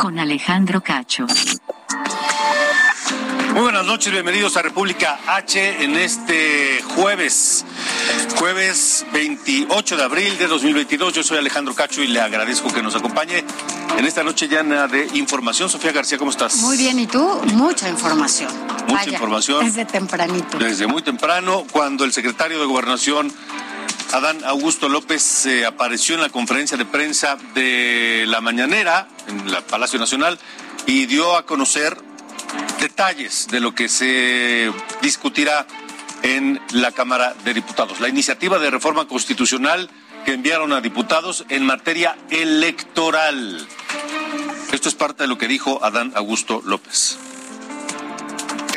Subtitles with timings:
[0.00, 1.26] Con Alejandro Cacho.
[3.52, 7.66] Muy buenas noches, bienvenidos a República H en este jueves,
[8.38, 11.12] jueves 28 de abril de 2022.
[11.12, 13.44] Yo soy Alejandro Cacho y le agradezco que nos acompañe
[13.98, 15.68] en esta noche llena de información.
[15.68, 16.56] Sofía García, ¿cómo estás?
[16.62, 17.38] Muy bien, ¿y tú?
[17.52, 18.50] Mucha información.
[18.84, 19.66] Mucha Vaya, información.
[19.66, 20.56] Desde tempranito.
[20.56, 23.30] Desde muy temprano, cuando el secretario de Gobernación,
[24.12, 29.62] Adán Augusto López, eh, apareció en la conferencia de prensa de la mañanera en el
[29.62, 30.36] Palacio Nacional
[30.86, 31.96] y dio a conocer
[32.80, 35.64] detalles de lo que se discutirá
[36.22, 38.00] en la Cámara de Diputados.
[38.00, 39.88] La iniciativa de reforma constitucional
[40.24, 43.64] que enviaron a diputados en materia electoral.
[44.72, 47.16] Esto es parte de lo que dijo Adán Augusto López.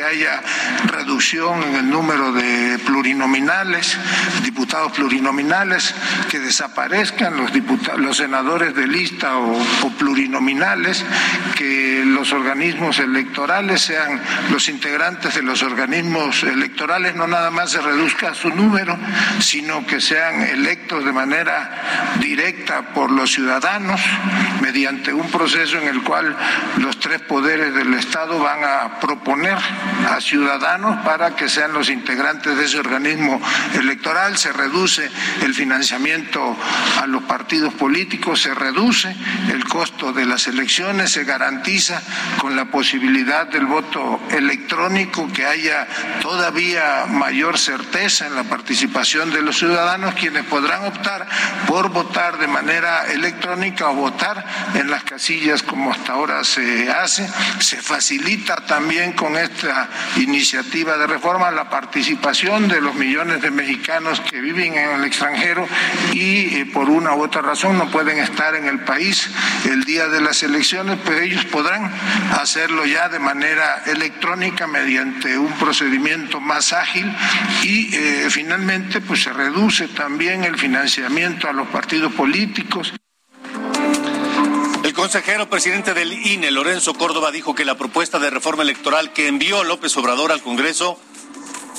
[0.04, 0.40] Haya
[0.86, 3.96] reducción en el número de plurinominales,
[4.42, 5.94] diputados plurinominales,
[6.30, 11.04] que desaparezcan los, diputa- los senadores de lista o plurinominales,
[11.56, 17.80] que los organismos electorales sean los integrantes de los organismos electorales, no nada más se
[17.80, 18.96] reduzca su número,
[19.40, 24.00] sino que sean electos de manera directa por los ciudadanos
[24.60, 26.36] mediante un proceso en el cual
[26.78, 29.56] los tres poderes del Estado van a proponer
[30.08, 33.40] a ciudadanos para que sean los integrantes de ese organismo
[33.74, 34.36] electoral.
[34.36, 35.10] Se reduce
[35.42, 36.56] el financiamiento
[37.00, 39.14] a los partidos políticos, se reduce
[39.52, 42.02] el costo de las elecciones, se garantiza
[42.38, 45.86] con la posibilidad del voto electrónico que haya
[46.20, 51.26] todavía mayor certeza en la participación de los ciudadanos, quienes podrán optar
[51.66, 54.44] por votar de manera electrónica o votar
[54.74, 57.28] en las casillas como hasta ahora se hace.
[57.60, 59.83] Se facilita también con esta
[60.16, 65.66] iniciativa de reforma la participación de los millones de mexicanos que viven en el extranjero
[66.12, 69.30] y eh, por una u otra razón no pueden estar en el país
[69.64, 71.90] el día de las elecciones, pues ellos podrán
[72.32, 77.12] hacerlo ya de manera electrónica mediante un procedimiento más ágil
[77.62, 82.92] y eh, finalmente pues se reduce también el financiamiento a los partidos políticos.
[84.84, 89.28] El consejero presidente del INE, Lorenzo Córdoba, dijo que la propuesta de reforma electoral que
[89.28, 91.00] envió López Obrador al Congreso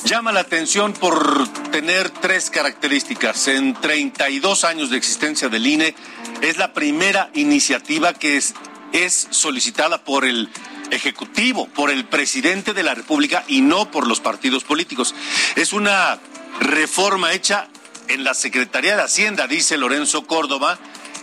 [0.06, 3.48] llama la atención por tener tres características.
[3.48, 5.94] En 32 años de existencia del INE,
[6.42, 8.56] es la primera iniciativa que es,
[8.92, 10.50] es solicitada por el
[10.90, 15.14] Ejecutivo, por el presidente de la República y no por los partidos políticos.
[15.56, 16.18] Es una
[16.60, 17.68] reforma hecha
[18.08, 20.80] en la Secretaría de Hacienda, dice Lorenzo Córdoba,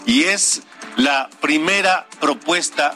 [0.06, 0.62] y es
[0.96, 2.94] la primera propuesta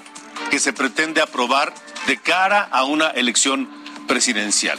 [0.51, 1.75] que se pretende aprobar
[2.07, 3.69] de cara a una elección
[4.07, 4.79] presidencial.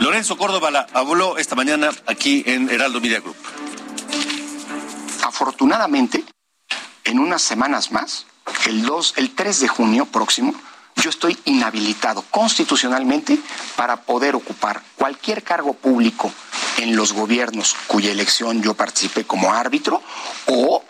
[0.00, 3.36] Lorenzo Córdoba habló esta mañana aquí en Heraldo Media Group.
[5.22, 6.24] Afortunadamente,
[7.04, 8.26] en unas semanas más,
[8.66, 10.54] el 2, el 3 de junio próximo,
[11.02, 13.38] yo estoy inhabilitado constitucionalmente
[13.76, 16.32] para poder ocupar cualquier cargo público
[16.78, 20.02] en los gobiernos cuya elección yo participé como árbitro
[20.46, 20.84] o,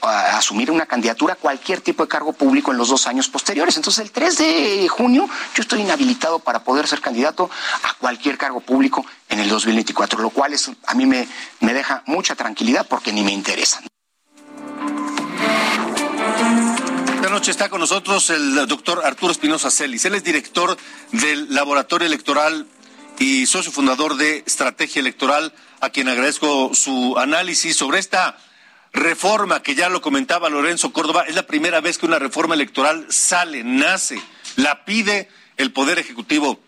[0.00, 3.76] asumir una candidatura a cualquier tipo de cargo público en los dos años posteriores.
[3.76, 7.50] Entonces, el 3 de junio yo estoy inhabilitado para poder ser candidato
[7.82, 11.28] a cualquier cargo público en el 2024, lo cual es, a mí me,
[11.60, 13.84] me deja mucha tranquilidad porque ni me interesan.
[17.38, 20.04] Noche está con nosotros el doctor Arturo Espinosa Celis.
[20.04, 20.76] Él es director
[21.12, 22.66] del Laboratorio Electoral
[23.20, 28.36] y socio fundador de Estrategia Electoral, a quien agradezco su análisis sobre esta
[28.92, 31.26] reforma que ya lo comentaba Lorenzo Córdoba.
[31.28, 34.20] Es la primera vez que una reforma electoral sale, nace,
[34.56, 36.58] la pide el Poder Ejecutivo.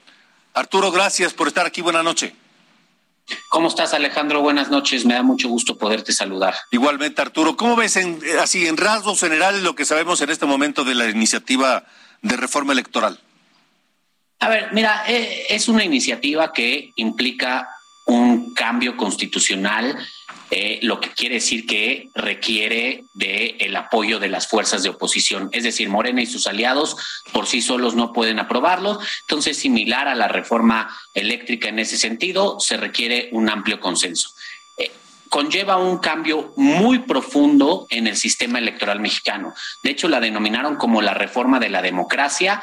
[0.54, 1.80] Arturo, gracias por estar aquí.
[1.80, 2.32] Buenas noches.
[3.48, 4.40] ¿Cómo estás, Alejandro?
[4.40, 5.04] Buenas noches.
[5.04, 6.54] Me da mucho gusto poderte saludar.
[6.70, 7.56] Igualmente, Arturo.
[7.56, 11.08] ¿Cómo ves en, así en rasgos generales lo que sabemos en este momento de la
[11.08, 11.84] iniciativa
[12.22, 13.20] de reforma electoral?
[14.40, 17.68] A ver, mira, eh, es una iniciativa que implica
[18.06, 19.96] un cambio constitucional
[20.52, 25.48] eh, lo que quiere decir que requiere de el apoyo de las fuerzas de oposición,
[25.52, 26.96] es decir, Morena y sus aliados
[27.32, 32.58] por sí solos no pueden aprobarlo, entonces similar a la reforma eléctrica en ese sentido,
[32.58, 34.30] se requiere un amplio consenso.
[34.76, 34.90] Eh,
[35.28, 39.54] conlleva un cambio muy profundo en el sistema electoral mexicano.
[39.84, 42.60] De hecho, la denominaron como la reforma de la democracia,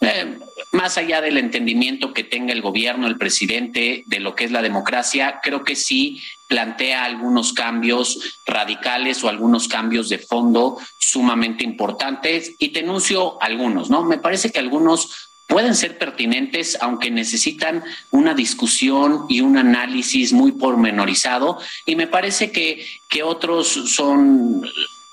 [0.00, 0.38] eh,
[0.72, 4.62] más allá del entendimiento que tenga el gobierno, el presidente, de lo que es la
[4.62, 12.54] democracia, creo que sí plantea algunos cambios radicales o algunos cambios de fondo sumamente importantes
[12.58, 14.04] y te anuncio algunos, ¿no?
[14.04, 20.52] Me parece que algunos pueden ser pertinentes, aunque necesitan una discusión y un análisis muy
[20.52, 24.62] pormenorizado, y me parece que, que otros son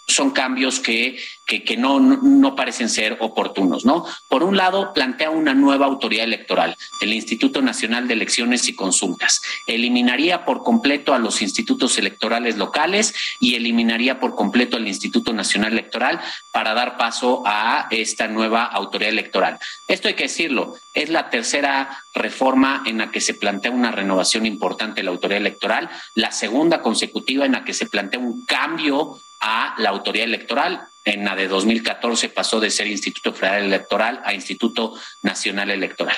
[0.06, 4.06] son cambios que, que, no, no, parecen ser oportunos, ¿no?
[4.30, 9.42] Por un lado, plantea una nueva autoridad electoral, el Instituto Nacional de Elecciones y Consultas.
[9.68, 15.74] Eliminaría por completo a los institutos electorales locales y eliminaría por completo al Instituto Nacional
[15.74, 19.60] Electoral para dar paso a esta nueva autoridad electoral.
[19.88, 24.46] Esto hay que decirlo, es la tercera reforma en la que se plantea una renovación
[24.46, 29.20] importante de la autoridad electoral, la segunda consecutiva en la que se plantea un cambio
[29.40, 30.88] a la autoridad electoral.
[31.06, 36.16] En la de 2014 pasó de ser Instituto Federal Electoral a Instituto Nacional Electoral.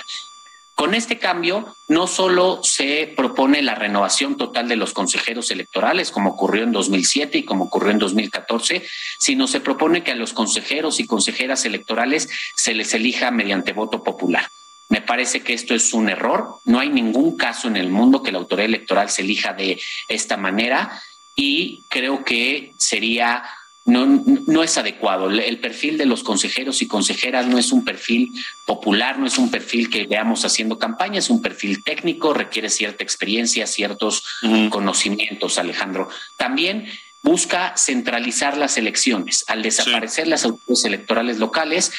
[0.76, 6.32] Con este cambio, no solo se propone la renovación total de los consejeros electorales, como
[6.32, 8.84] ocurrió en 2007 y como ocurrió en 2014,
[9.18, 14.04] sino se propone que a los consejeros y consejeras electorales se les elija mediante voto
[14.04, 14.50] popular.
[14.90, 16.60] Me parece que esto es un error.
[16.66, 19.80] No hay ningún caso en el mundo que la autoridad electoral se elija de
[20.10, 21.02] esta manera
[21.38, 23.44] y creo que sería
[23.86, 24.06] no,
[24.48, 25.30] no es adecuado.
[25.30, 28.32] El perfil de los consejeros y consejeras no es un perfil
[28.66, 33.04] popular, no es un perfil que veamos haciendo campaña, es un perfil técnico, requiere cierta
[33.04, 34.24] experiencia, ciertos
[34.72, 36.10] conocimientos, Alejandro.
[36.36, 36.88] También
[37.22, 39.46] busca centralizar las elecciones.
[39.48, 41.92] Al desaparecer las autoridades electorales locales,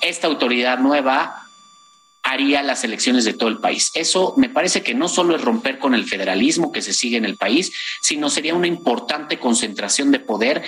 [0.00, 1.42] esta autoridad nueva
[2.22, 3.90] haría las elecciones de todo el país.
[3.92, 7.26] Eso me parece que no solo es romper con el federalismo que se sigue en
[7.26, 7.70] el país,
[8.00, 10.62] sino sería una importante concentración de poder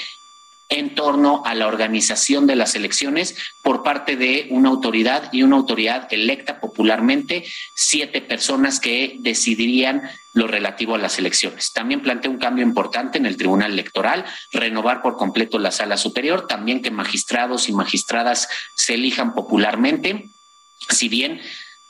[0.69, 5.57] en torno a la organización de las elecciones por parte de una autoridad y una
[5.57, 10.03] autoridad electa popularmente, siete personas que decidirían
[10.35, 11.73] lo relativo a las elecciones.
[11.73, 16.47] También plantea un cambio importante en el Tribunal Electoral, renovar por completo la sala superior,
[16.47, 20.31] también que magistrados y magistradas se elijan popularmente
[20.89, 21.41] si bien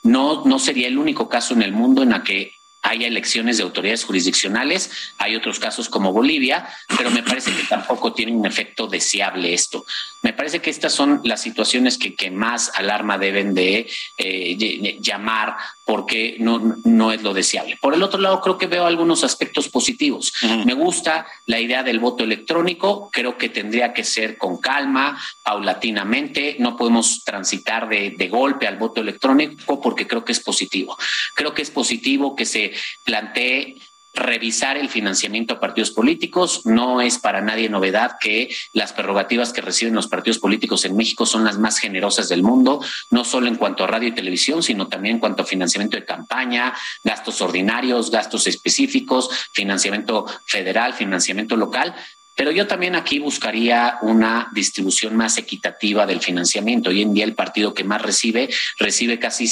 [0.03, 2.53] no, no sería el único caso en el mundo en la que
[2.87, 6.67] haya elecciones de autoridades jurisdiccionales, hay otros casos como Bolivia,
[6.97, 9.85] pero me parece que tampoco tiene un efecto deseable esto.
[10.21, 13.87] Me parece que estas son las situaciones que, que más alarma deben de
[14.17, 15.55] eh, llamar
[15.85, 17.77] porque no, no es lo deseable.
[17.81, 20.33] Por el otro lado, creo que veo algunos aspectos positivos.
[20.65, 26.57] Me gusta la idea del voto electrónico, creo que tendría que ser con calma, paulatinamente,
[26.59, 30.97] no podemos transitar de, de golpe al voto electrónico porque creo que es positivo.
[31.35, 32.73] Creo que es positivo que se
[33.03, 33.77] plantee
[34.17, 36.65] revisar el financiamiento a partidos políticos.
[36.65, 41.25] No es para nadie novedad que las prerrogativas que reciben los partidos políticos en México
[41.25, 42.81] son las más generosas del mundo,
[43.11, 46.05] no solo en cuanto a radio y televisión, sino también en cuanto a financiamiento de
[46.05, 51.95] campaña, gastos ordinarios, gastos específicos, financiamiento federal, financiamiento local.
[52.35, 56.91] Pero yo también aquí buscaría una distribución más equitativa del financiamiento.
[56.91, 59.51] Hoy en día el partido que más recibe recibe casi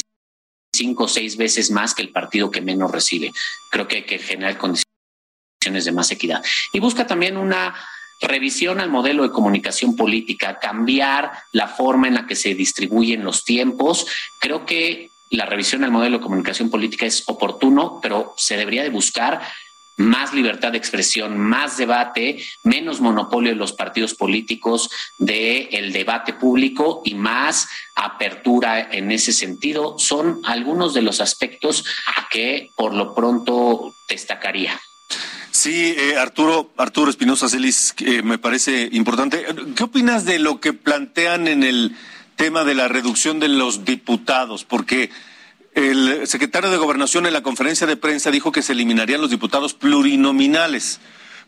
[0.76, 3.32] cinco o seis veces más que el partido que menos recibe.
[3.72, 4.86] Creo que hay que generar condiciones
[5.86, 6.44] de más equidad.
[6.74, 7.74] Y busca también una
[8.22, 13.44] revisión al modelo de comunicación política, cambiar la forma en la que se distribuyen los
[13.44, 14.08] tiempos.
[14.40, 18.90] Creo que la revisión al modelo de comunicación política es oportuno, pero se debería de
[18.90, 19.42] buscar
[19.98, 26.34] más libertad de expresión, más debate, menos monopolio de los partidos políticos del el debate
[26.34, 29.98] público y más apertura en ese sentido.
[29.98, 31.86] Son algunos de los aspectos
[32.30, 34.80] que por lo pronto destacaría.
[35.52, 39.46] Sí, eh, Arturo, Arturo Espinosa Celis, eh, me parece importante.
[39.76, 41.96] ¿Qué opinas de lo que plantean en el
[42.36, 44.66] tema de la reducción de los diputados?
[44.66, 45.12] Porque
[45.76, 49.74] el secretario de Gobernación en la conferencia de prensa dijo que se eliminarían los diputados
[49.74, 51.02] plurinominales,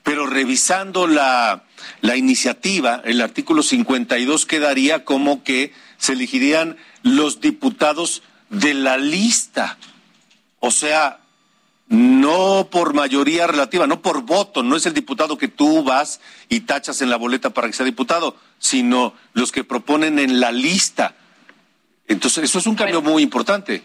[0.04, 1.64] pero revisando la,
[2.02, 9.78] la iniciativa, el artículo 52 quedaría como que se elegirían los diputados de la lista.
[10.60, 11.20] O sea,
[11.88, 16.20] no por mayoría relativa, no por voto, no es el diputado que tú vas
[16.50, 20.52] y tachas en la boleta para que sea diputado, sino los que proponen en la
[20.52, 21.16] lista.
[22.10, 23.84] Entonces, eso es un cambio muy importante.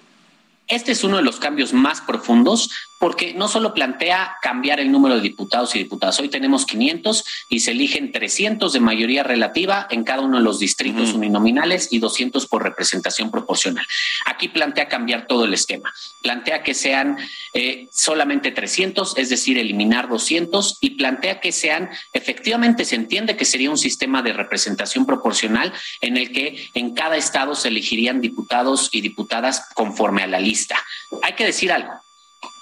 [0.67, 2.71] Este es uno de los cambios más profundos
[3.03, 6.21] porque no solo plantea cambiar el número de diputados y diputadas.
[6.21, 10.61] Hoy tenemos 500 y se eligen 300 de mayoría relativa en cada uno de los
[10.61, 13.85] distritos uninominales y 200 por representación proporcional.
[14.25, 15.93] Aquí plantea cambiar todo el esquema.
[16.23, 17.19] Plantea que sean
[17.55, 23.45] eh, solamente 300, es decir, eliminar 200 y plantea que sean, efectivamente se entiende que
[23.45, 28.91] sería un sistema de representación proporcional en el que en cada estado se elegirían diputados
[28.93, 30.77] y diputadas conforme a la lista.
[31.23, 32.01] Hay que decir algo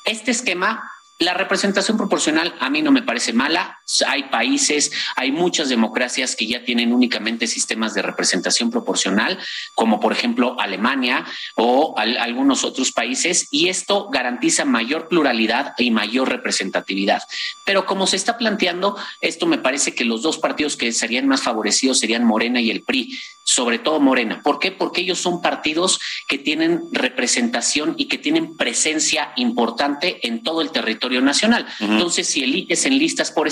[0.05, 0.91] este esquema
[1.21, 3.80] la representación proporcional a mí no me parece mala.
[4.07, 9.39] Hay países, hay muchas democracias que ya tienen únicamente sistemas de representación proporcional,
[9.75, 11.25] como por ejemplo Alemania
[11.57, 17.23] o algunos otros países, y esto garantiza mayor pluralidad y mayor representatividad.
[17.65, 21.43] Pero como se está planteando, esto me parece que los dos partidos que serían más
[21.43, 23.19] favorecidos serían Morena y el PRI
[23.51, 24.43] sobre todo Morena.
[24.43, 24.71] ¿Por qué?
[24.71, 30.71] Porque ellos son partidos que tienen representación y que tienen presencia importante en todo el
[30.71, 31.67] territorio nacional.
[31.81, 33.49] Entonces, si eliges en listas por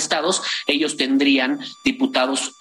[0.67, 2.55] ellos tendrían diputados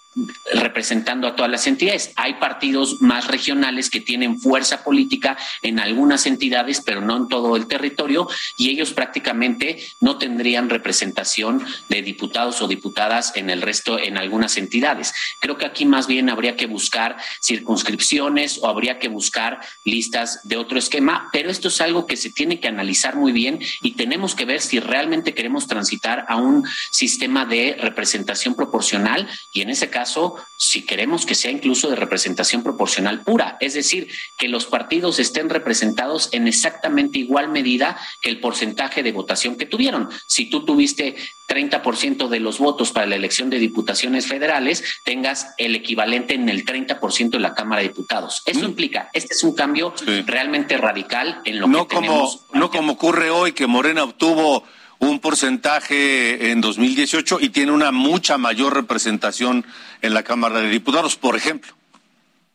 [0.52, 2.12] representando a todas las entidades.
[2.16, 7.56] Hay partidos más regionales que tienen fuerza política en algunas entidades, pero no en todo
[7.56, 13.98] el territorio, y ellos prácticamente no tendrían representación de diputados o diputadas en el resto,
[13.98, 15.12] en algunas entidades.
[15.40, 20.56] Creo que aquí más bien habría que buscar circunscripciones o habría que buscar listas de
[20.56, 24.34] otro esquema, pero esto es algo que se tiene que analizar muy bien y tenemos
[24.34, 29.90] que ver si realmente queremos transitar a un sistema de representación proporcional y en ese
[29.90, 30.07] caso
[30.56, 35.48] si queremos que sea incluso de representación proporcional pura, es decir, que los partidos estén
[35.48, 40.08] representados en exactamente igual medida que el porcentaje de votación que tuvieron.
[40.26, 41.16] Si tú tuviste
[41.48, 46.64] 30% de los votos para la elección de diputaciones federales, tengas el equivalente en el
[46.64, 48.42] 30% de la Cámara de Diputados.
[48.44, 48.64] Eso mm.
[48.64, 49.94] implica, este es un cambio
[50.26, 52.40] realmente radical en lo no que como, tenemos.
[52.52, 54.64] No como ocurre hoy, que Morena obtuvo
[55.00, 59.64] un porcentaje en 2018 y tiene una mucha mayor representación
[60.02, 61.78] en la Cámara de Diputados, por ejemplo.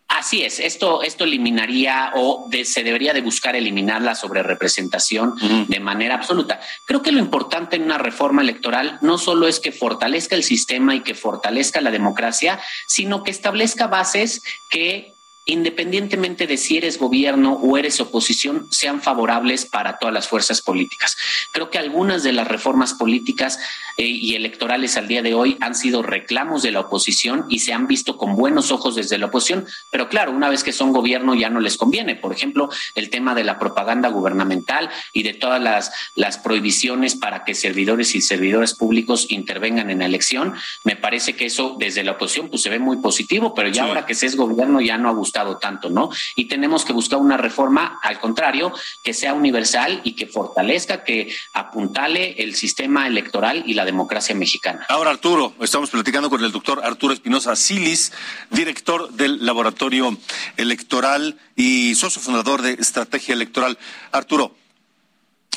[0.09, 5.33] Así es, esto, esto eliminaría o se debería de buscar eliminar la sobrerepresentación
[5.67, 6.59] de manera absoluta.
[6.85, 10.93] Creo que lo importante en una reforma electoral no solo es que fortalezca el sistema
[10.93, 15.12] y que fortalezca la democracia, sino que establezca bases que
[15.45, 21.17] independientemente de si eres gobierno o eres oposición, sean favorables para todas las fuerzas políticas.
[21.51, 23.59] Creo que algunas de las reformas políticas
[23.97, 27.73] eh, y electorales al día de hoy han sido reclamos de la oposición y se
[27.73, 31.35] han visto con buenos ojos desde la oposición, pero claro, una vez que son gobierno
[31.35, 32.15] ya no les conviene.
[32.15, 37.43] Por ejemplo, el tema de la propaganda gubernamental y de todas las, las prohibiciones para
[37.43, 40.53] que servidores y servidores públicos intervengan en la elección,
[40.85, 44.05] me parece que eso desde la oposición pues se ve muy positivo, pero ya ahora
[44.05, 46.09] que se es gobierno ya no ha gustado tanto, ¿no?
[46.35, 48.71] Y tenemos que buscar una reforma, al contrario,
[49.03, 54.85] que sea universal y que fortalezca, que apuntale el sistema electoral y la democracia mexicana.
[54.89, 58.13] Ahora, Arturo, estamos platicando con el doctor Arturo Espinosa Silis,
[58.49, 60.17] director del Laboratorio
[60.57, 63.77] Electoral y socio fundador de Estrategia Electoral.
[64.11, 64.55] Arturo,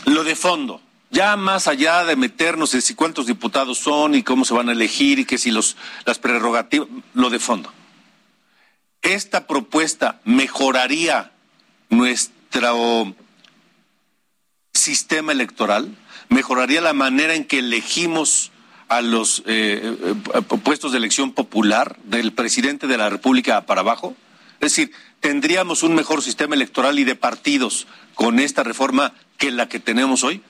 [0.07, 0.81] lo de fondo,
[1.11, 4.73] ya más allá de meternos en si cuántos diputados son y cómo se van a
[4.73, 7.73] elegir y que si los las prerrogativas, lo de fondo
[9.03, 11.33] esta propuesta mejoraría
[11.91, 13.15] nuestro
[14.73, 15.97] sistema electoral,
[16.29, 18.53] mejoraría la manera en que elegimos
[18.89, 19.97] a los eh,
[20.35, 24.17] eh, puestos de elección popular del presidente de la República para abajo?
[24.61, 29.69] Es decir, ¿tendríamos un mejor sistema electoral y de partidos con esta reforma que la
[29.69, 30.43] que tenemos hoy?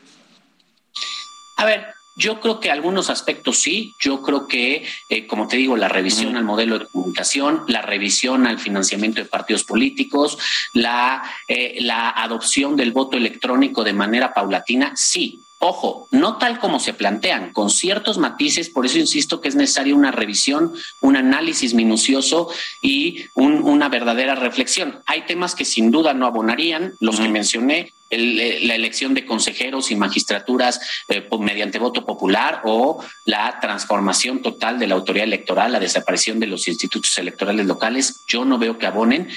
[1.56, 1.86] A ver,
[2.16, 3.94] yo creo que algunos aspectos sí.
[3.98, 8.46] Yo creo que, eh, como te digo, la revisión al modelo de comunicación, la revisión
[8.46, 10.38] al financiamiento de partidos políticos,
[10.72, 15.42] la, eh, la adopción del voto electrónico de manera paulatina, sí.
[15.58, 19.94] Ojo, no tal como se plantean, con ciertos matices, por eso insisto que es necesaria
[19.94, 22.50] una revisión, un análisis minucioso
[22.82, 25.00] y una verdadera reflexión.
[25.06, 29.90] Hay temas que sin duda no abonarían, los que mencioné, eh, la elección de consejeros
[29.90, 35.80] y magistraturas eh, mediante voto popular o la transformación total de la autoridad electoral, la
[35.80, 39.28] desaparición de los institutos electorales locales, yo no veo que abonen.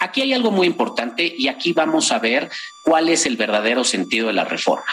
[0.00, 2.50] Aquí hay algo muy importante y aquí vamos a ver
[2.82, 4.92] cuál es el verdadero sentido de la reforma.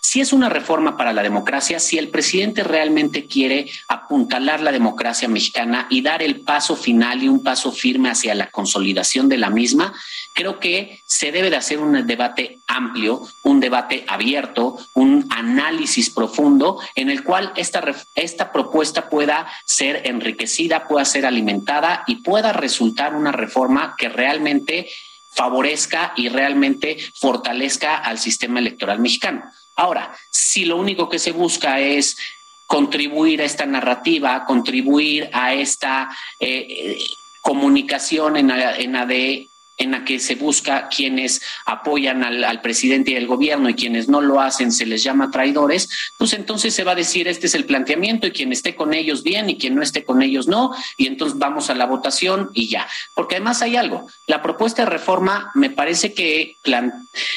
[0.00, 5.28] Si es una reforma para la democracia, si el presidente realmente quiere apuntalar la democracia
[5.28, 9.50] mexicana y dar el paso final y un paso firme hacia la consolidación de la
[9.50, 9.92] misma,
[10.34, 16.80] creo que se debe de hacer un debate amplio, un debate abierto, un análisis profundo
[16.94, 17.82] en el cual esta,
[18.14, 24.88] esta propuesta pueda ser enriquecida, pueda ser alimentada y pueda resultar una reforma que realmente
[25.32, 29.42] favorezca y realmente fortalezca al sistema electoral mexicano.
[29.80, 32.18] Ahora, si lo único que se busca es
[32.66, 36.98] contribuir a esta narrativa, contribuir a esta eh,
[37.40, 38.50] comunicación en,
[39.80, 44.20] en la que se busca quienes apoyan al, presidente y al gobierno y quienes no
[44.20, 47.64] lo hacen se les llama traidores, pues entonces se va a decir este es el
[47.64, 51.06] planteamiento y quien esté con ellos bien y quien no esté con ellos no, y
[51.06, 52.86] entonces vamos a la votación y ya.
[53.14, 56.58] Porque además hay algo, la propuesta de reforma me parece que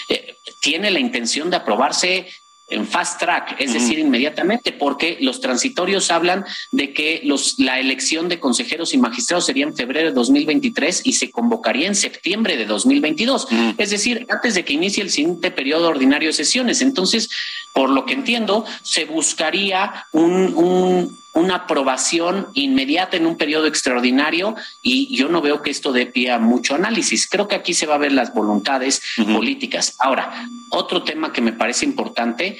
[0.10, 2.25] eh, tiene la intención de aprobarse
[2.70, 8.29] en fast track, es decir, inmediatamente, porque los transitorios hablan de que los, la elección
[8.29, 12.65] de consejeros y magistrados sería en febrero de 2023 y se convocaría en septiembre de
[12.65, 16.82] 2022, es decir, antes de que inicie el siguiente periodo ordinario de sesiones.
[16.82, 17.29] Entonces,
[17.74, 24.56] por lo que entiendo, se buscaría un, un una aprobación inmediata en un periodo extraordinario
[24.82, 27.28] y yo no veo que esto dé pie a mucho análisis.
[27.28, 29.96] Creo que aquí se va a ver las voluntades políticas.
[30.00, 32.58] Ahora, otro tema que me parece importante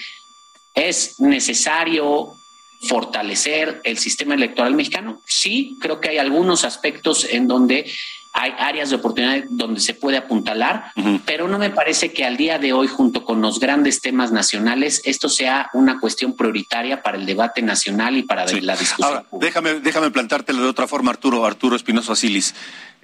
[0.74, 2.36] es necesario
[2.82, 5.22] fortalecer el sistema electoral mexicano.
[5.25, 7.86] Sí, creo que hay algunos aspectos en donde
[8.34, 10.92] hay áreas de oportunidad donde se puede apuntalar,
[11.24, 15.02] pero no me parece que al día de hoy, junto con los grandes temas nacionales,
[15.06, 19.24] esto sea una cuestión prioritaria para el debate nacional y para la discusión.
[19.34, 22.56] déjame, déjame plantártelo de otra forma, Arturo, Arturo Espinosa Silis.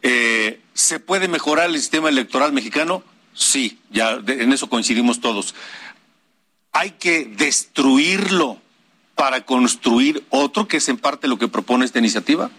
[0.01, 3.03] Eh, ¿Se puede mejorar el sistema electoral mexicano?
[3.33, 5.53] Sí, ya en eso coincidimos todos.
[6.71, 8.57] Hay que destruirlo
[9.13, 12.49] para construir otro, que es en parte lo que propone esta iniciativa.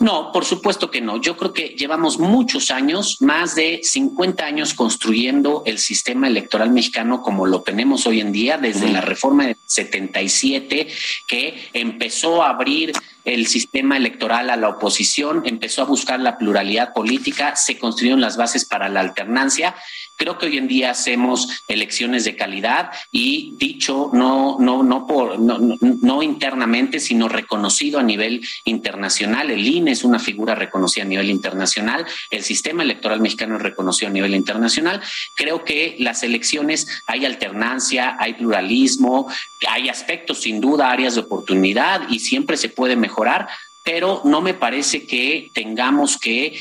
[0.00, 1.20] No, por supuesto que no.
[1.20, 7.22] Yo creo que llevamos muchos años, más de 50 años construyendo el sistema electoral mexicano
[7.22, 10.88] como lo tenemos hoy en día, desde la reforma de 77,
[11.28, 12.92] que empezó a abrir
[13.24, 18.36] el sistema electoral a la oposición, empezó a buscar la pluralidad política, se construyeron las
[18.36, 19.74] bases para la alternancia
[20.16, 25.38] Creo que hoy en día hacemos elecciones de calidad y dicho no, no, no por
[25.38, 29.50] no, internamente, sino reconocido a nivel internacional.
[29.50, 34.08] El INE es una figura reconocida a nivel internacional, el sistema electoral mexicano es reconocido
[34.08, 35.02] a nivel internacional.
[35.34, 39.28] Creo que las elecciones hay alternancia, hay pluralismo,
[39.68, 43.48] hay aspectos sin duda, áreas de oportunidad y siempre se puede mejorar,
[43.84, 46.58] pero no me parece que tengamos que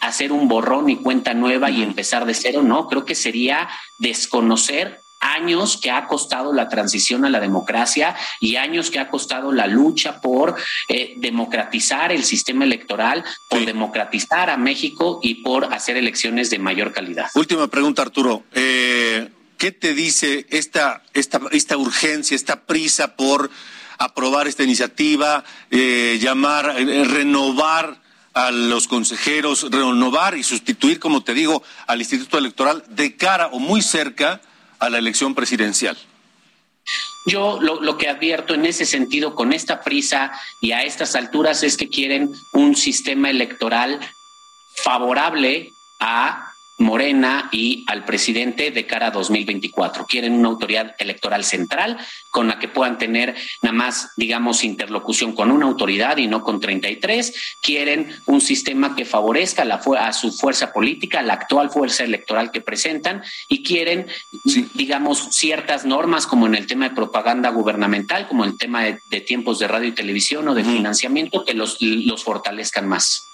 [0.00, 5.00] hacer un borrón y cuenta nueva y empezar de cero, no, creo que sería desconocer
[5.24, 9.66] años que ha costado la transición a la democracia y años que ha costado la
[9.66, 10.56] lucha por
[10.88, 16.92] eh, democratizar el sistema electoral, por democratizar a México y por hacer elecciones de mayor
[16.92, 17.30] calidad.
[17.34, 18.44] Última pregunta, Arturo.
[18.52, 23.50] Eh, ¿Qué te dice esta, esta, esta urgencia, esta prisa por
[23.98, 28.00] aprobar esta iniciativa, eh, llamar, renovar
[28.34, 33.58] a los consejeros, renovar y sustituir, como te digo, al Instituto Electoral de cara o
[33.58, 34.40] muy cerca
[34.78, 35.96] a la elección presidencial?
[37.26, 41.62] Yo lo, lo, que advierto en ese sentido con esta prisa y a estas alturas
[41.62, 43.98] es que quieren un sistema electoral
[44.82, 50.06] favorable a Morena y al presidente de cara a 2024.
[50.06, 51.98] Quieren una autoridad electoral central
[52.30, 56.60] con la que puedan tener nada más, digamos, interlocución con una autoridad y no con
[56.60, 57.56] 33.
[57.62, 62.60] Quieren un sistema que favorezca la, a su fuerza política, la actual fuerza electoral que
[62.60, 64.08] presentan y quieren,
[64.74, 69.60] digamos, ciertas normas como en el tema de propaganda gubernamental, como el tema de, tiempos
[69.60, 73.28] de radio y televisión o de financiamiento que los, los fortalezcan más.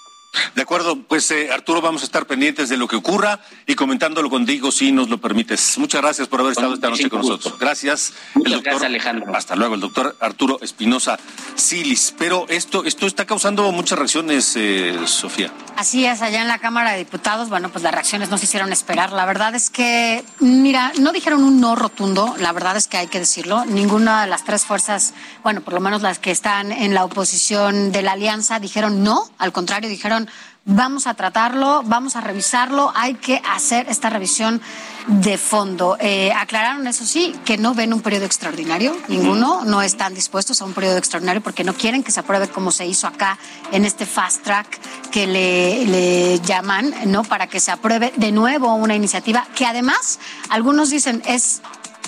[0.55, 4.31] De acuerdo, pues eh, Arturo, vamos a estar pendientes de lo que ocurra y comentándolo
[4.31, 5.77] contigo si nos lo permites.
[5.79, 7.59] Muchas gracias por haber estado esta noche con nosotros.
[7.59, 8.13] Gracias.
[8.35, 9.35] gracias, Alejandro.
[9.35, 11.19] Hasta luego, el doctor Arturo Espinosa
[11.57, 12.15] Silis.
[12.17, 15.53] Pero esto, esto está causando muchas reacciones, eh, Sofía.
[15.77, 18.73] Así es, allá en la Cámara de Diputados, bueno, pues las reacciones no se hicieron
[18.73, 19.13] esperar.
[19.13, 23.07] La verdad es que, mira, no dijeron un no rotundo, la verdad es que hay
[23.09, 23.65] que decirlo.
[23.65, 27.93] Ninguna de las tres fuerzas, bueno, por lo menos las que están en la oposición
[27.93, 30.20] de la alianza, dijeron no, al contrario, dijeron
[30.65, 34.61] vamos a tratarlo, vamos a revisarlo, hay que hacer esta revisión
[35.07, 35.97] de fondo.
[36.01, 40.65] Eh, aclararon, eso sí, que no ven un periodo extraordinario, ninguno, no están dispuestos a
[40.65, 43.39] un periodo extraordinario porque no quieren que se apruebe como se hizo acá
[43.73, 44.81] en este fast track
[45.11, 47.25] que le, le llaman, ¿no?
[47.25, 50.19] Para que se apruebe de nuevo una iniciativa que además
[50.51, 51.63] algunos dicen es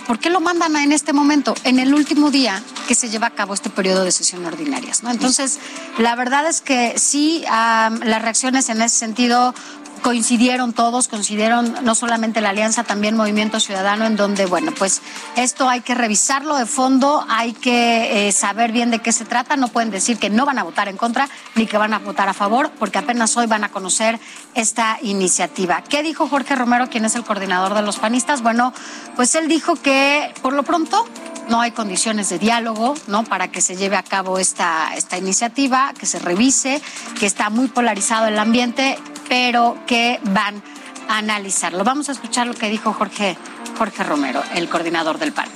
[0.07, 3.31] ¿por qué lo mandan en este momento, en el último día que se lleva a
[3.31, 5.03] cabo este periodo de sesión ordinarias?
[5.03, 5.11] ¿no?
[5.11, 5.59] Entonces,
[5.99, 9.55] la verdad es que sí, las reacciones en ese sentido
[10.03, 15.01] coincidieron todos, coincidieron no solamente la Alianza, también Movimiento Ciudadano, en donde, bueno, pues
[15.37, 19.57] esto hay que revisarlo de fondo, hay que eh, saber bien de qué se trata,
[19.57, 22.29] no pueden decir que no van a votar en contra ni que van a votar
[22.29, 24.19] a favor, porque apenas hoy van a conocer
[24.55, 25.83] esta iniciativa.
[25.83, 28.43] ¿Qué dijo Jorge Romero, quien es el coordinador de los panistas?
[28.43, 28.75] Bueno,
[29.17, 31.07] pues él dijo que por lo pronto
[31.49, 33.25] no hay condiciones de diálogo, ¿no?
[33.25, 36.81] Para que se lleve a cabo esta, esta iniciativa, que se revise,
[37.19, 40.63] que está muy polarizado el ambiente, pero que van
[41.09, 41.85] a analizarlo.
[41.85, 43.37] Vamos a escuchar lo que dijo Jorge,
[43.79, 45.49] Jorge Romero, el coordinador del PAN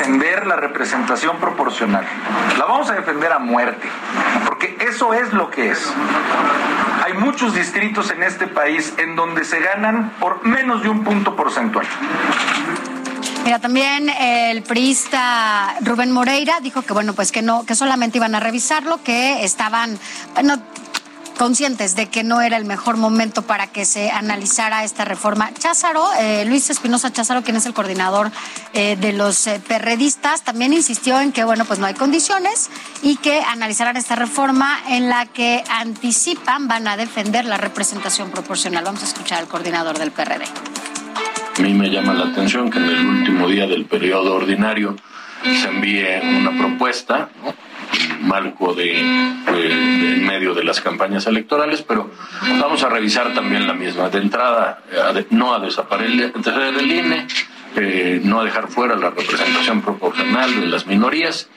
[0.00, 2.06] defender la representación proporcional.
[2.58, 3.86] La vamos a defender a muerte,
[4.46, 5.92] porque eso es lo que es.
[7.04, 11.36] Hay muchos distritos en este país en donde se ganan por menos de un punto
[11.36, 11.86] porcentual.
[13.44, 18.34] Mira, también el priista Rubén Moreira dijo que bueno, pues que no, que solamente iban
[18.34, 19.98] a revisarlo, que estaban,
[20.34, 20.58] bueno,
[21.40, 25.50] conscientes de que no era el mejor momento para que se analizara esta reforma.
[25.58, 28.30] Cházaro, eh, Luis Espinosa Cházaro, quien es el coordinador
[28.74, 32.68] eh, de los eh, perredistas, también insistió en que, bueno, pues no hay condiciones
[33.02, 38.84] y que analizarán esta reforma en la que anticipan van a defender la representación proporcional.
[38.84, 40.44] Vamos a escuchar al coordinador del PRD.
[41.56, 44.94] A mí me llama la atención que en el último día del periodo ordinario
[45.42, 47.69] se envíe una propuesta, en
[48.20, 52.10] marco de, en medio de las campañas electorales, pero
[52.60, 54.08] vamos a revisar también la misma.
[54.08, 54.82] De entrada,
[55.30, 56.32] no a desaparecer
[56.78, 57.26] el INE,
[57.76, 61.48] eh, no a dejar fuera la representación proporcional de las minorías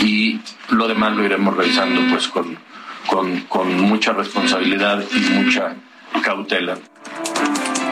[0.00, 2.58] y lo demás lo iremos revisando pues con,
[3.06, 5.76] con, con mucha responsabilidad y mucha
[6.22, 6.76] cautela.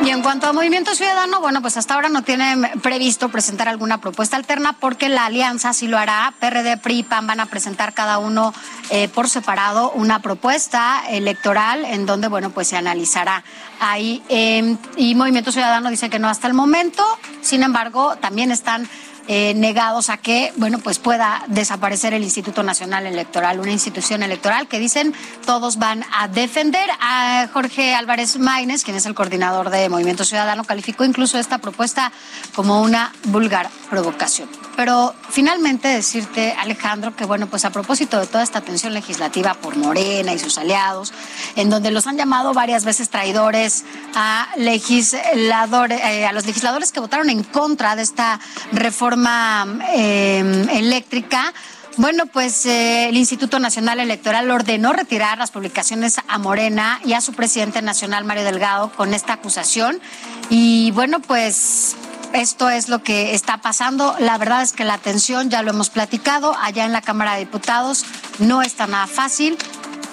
[0.04, 4.00] Y en cuanto a Movimiento Ciudadano, bueno, pues hasta ahora no tienen previsto presentar alguna
[4.00, 6.32] propuesta alterna porque la alianza sí lo hará.
[6.38, 8.54] PRD, PRI, PAN van a presentar cada uno
[8.90, 13.42] eh, por separado una propuesta electoral en donde, bueno, pues se analizará
[13.80, 14.22] ahí.
[14.28, 17.04] Em, y Movimiento Ciudadano dice que no hasta el momento.
[17.42, 18.88] Sin embargo, también están
[19.30, 24.68] eh, negados a que, bueno, pues pueda desaparecer el Instituto Nacional Electoral, una institución electoral
[24.68, 25.12] que dicen
[25.44, 26.88] todos van a defender.
[26.98, 32.10] A Jorge Álvarez Maínez, quien es el coordinador de Movimiento Ciudadano, calificó incluso esta propuesta
[32.54, 34.48] como una vulgar provocación.
[34.76, 39.76] Pero finalmente decirte, Alejandro, que bueno, pues a propósito de toda esta tensión legislativa por
[39.76, 41.12] Morena y sus aliados,
[41.56, 47.00] en donde los han llamado varias veces traidores a legisladores, eh, a los legisladores que
[47.00, 48.40] votaron en contra de esta
[48.72, 51.52] reforma eh, eléctrica.
[51.96, 57.20] Bueno, pues eh, el Instituto Nacional Electoral ordenó retirar las publicaciones a Morena y a
[57.20, 60.00] su presidente nacional, Mario Delgado, con esta acusación.
[60.48, 61.96] Y bueno, pues
[62.32, 64.14] esto es lo que está pasando.
[64.20, 67.40] La verdad es que la atención, ya lo hemos platicado, allá en la Cámara de
[67.40, 68.04] Diputados
[68.38, 69.58] no está nada fácil.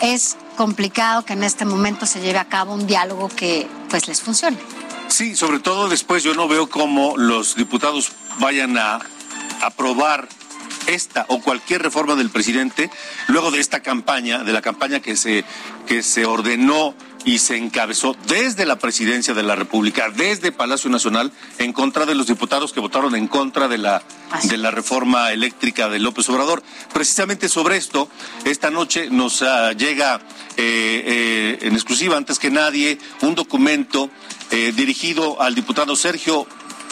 [0.02, 4.22] Es complicado que en este momento se lleve a cabo un diálogo que pues les
[4.22, 4.58] funcione.
[5.08, 9.00] Sí, sobre todo después yo no veo cómo los diputados vayan a
[9.62, 10.28] aprobar
[10.88, 12.90] esta o cualquier reforma del presidente
[13.28, 15.44] luego de esta campaña, de la campaña que se,
[15.88, 16.94] que se ordenó
[17.26, 22.14] y se encabezó desde la presidencia de la República, desde Palacio Nacional, en contra de
[22.14, 24.04] los diputados que votaron en contra de la,
[24.44, 26.62] de la reforma eléctrica de López Obrador.
[26.94, 28.10] Precisamente sobre esto,
[28.46, 30.22] esta noche nos ah, llega
[30.56, 34.12] eh, eh, en exclusiva, antes que nadie, un documento
[34.52, 36.48] eh, dirigido al diputado Sergio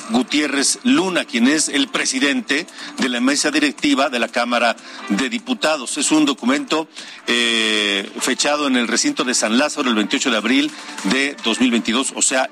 [0.10, 4.76] Gutiérrez Luna, quien es el presidente de la mesa directiva de la Cámara
[5.10, 5.98] de Diputados.
[5.98, 6.88] Es un documento
[7.28, 10.72] eh, fechado en el recinto de San Lázaro el 28 de abril
[11.06, 12.50] de 2022, o sea,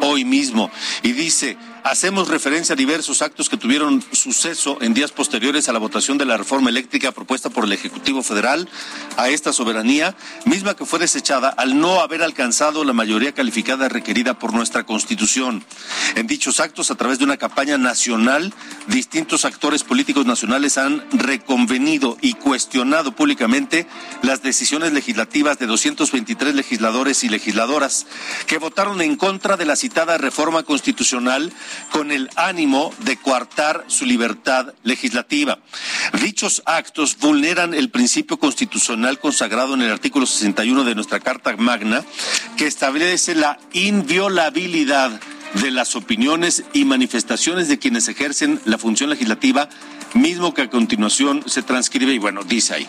[0.00, 0.70] hoy mismo.
[1.02, 1.56] Y dice,
[1.86, 6.24] hacemos referencia a diversos actos que tuvieron suceso en días posteriores a la votación de
[6.24, 8.68] la reforma eléctrica propuesta por el Ejecutivo Federal
[9.16, 14.36] a esta soberanía, misma que fue desechada al no haber alcanzado la mayoría calificada requerida
[14.36, 15.64] por nuestra Constitución.
[16.16, 18.52] En dichos actos, a través de una campaña nacional,
[18.88, 23.86] distintos actores políticos nacionales han reconvenido y cuestionado públicamente
[24.22, 28.06] las decisiones legislativas de 223 legisladores y legisladoras
[28.48, 31.52] que votaron en contra de la citada reforma constitucional
[31.90, 35.58] con el ánimo de coartar su libertad legislativa.
[36.22, 42.04] Dichos actos vulneran el principio constitucional consagrado en el artículo 61 de nuestra Carta Magna,
[42.56, 45.20] que establece la inviolabilidad
[45.54, 49.68] de las opiniones y manifestaciones de quienes ejercen la función legislativa,
[50.14, 52.86] mismo que a continuación se transcribe y bueno, dice ahí.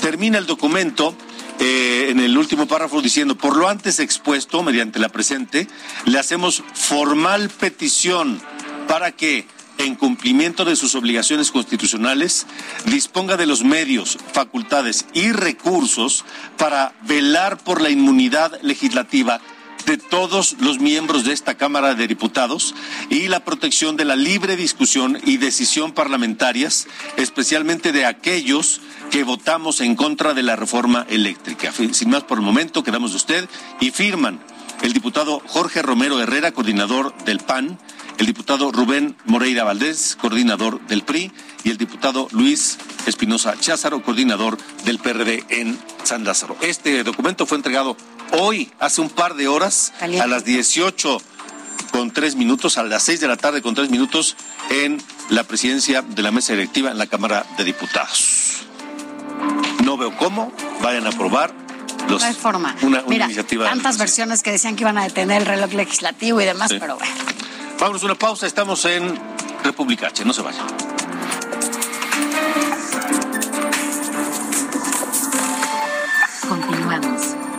[0.00, 1.16] Termina el documento
[1.60, 5.68] eh, en el último párrafo diciendo, por lo antes expuesto, mediante la presente,
[6.04, 8.40] le hacemos formal petición
[8.88, 9.46] para que
[9.78, 12.46] en cumplimiento de sus obligaciones constitucionales,
[12.86, 16.24] disponga de los medios, facultades y recursos
[16.58, 19.40] para velar por la inmunidad legislativa
[19.86, 22.74] de todos los miembros de esta Cámara de Diputados
[23.10, 29.80] y la protección de la libre discusión y decisión parlamentarias, especialmente de aquellos que votamos
[29.80, 31.72] en contra de la reforma eléctrica.
[31.92, 33.48] Sin más por el momento, quedamos de usted
[33.80, 34.40] y firman
[34.82, 37.78] el diputado Jorge Romero Herrera, coordinador del PAN,
[38.18, 41.32] el diputado Rubén Moreira Valdés, coordinador del PRI,
[41.64, 46.56] y el diputado Luis Espinosa Cházaro, coordinador del PRD en San Lázaro.
[46.60, 47.96] Este documento fue entregado
[48.38, 51.20] hoy, hace un par de horas, a las 18
[51.92, 54.36] con tres minutos, a las 6 de la tarde con tres minutos,
[54.70, 58.62] en la presidencia de la mesa directiva en la Cámara de Diputados.
[59.84, 61.52] No veo cómo vayan a aprobar
[62.08, 62.74] los, no hay forma.
[62.82, 63.64] Una, Mira, iniciativa.
[63.68, 66.76] Tantas versiones que decían que iban a detener el reloj legislativo y demás, Sí.
[66.80, 67.12] pero bueno.
[67.78, 69.18] Vámonos a una pausa, estamos en
[69.62, 70.66] República H, no se vayan.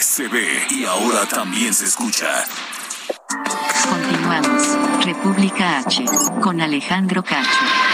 [0.00, 2.44] Se ve y ahora también se escucha.
[3.88, 4.78] Continuamos.
[5.04, 6.04] República H.
[6.40, 7.89] Con Alejandro Cacho.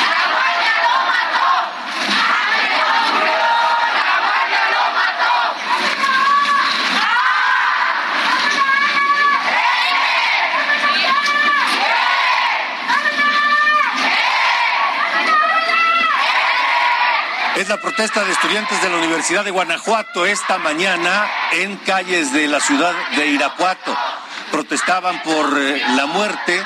[17.56, 22.48] Es la protesta de estudiantes de la Universidad de Guanajuato esta mañana en calles de
[22.48, 23.96] la ciudad de Irapuato.
[24.50, 26.62] Protestaban por eh, la muerte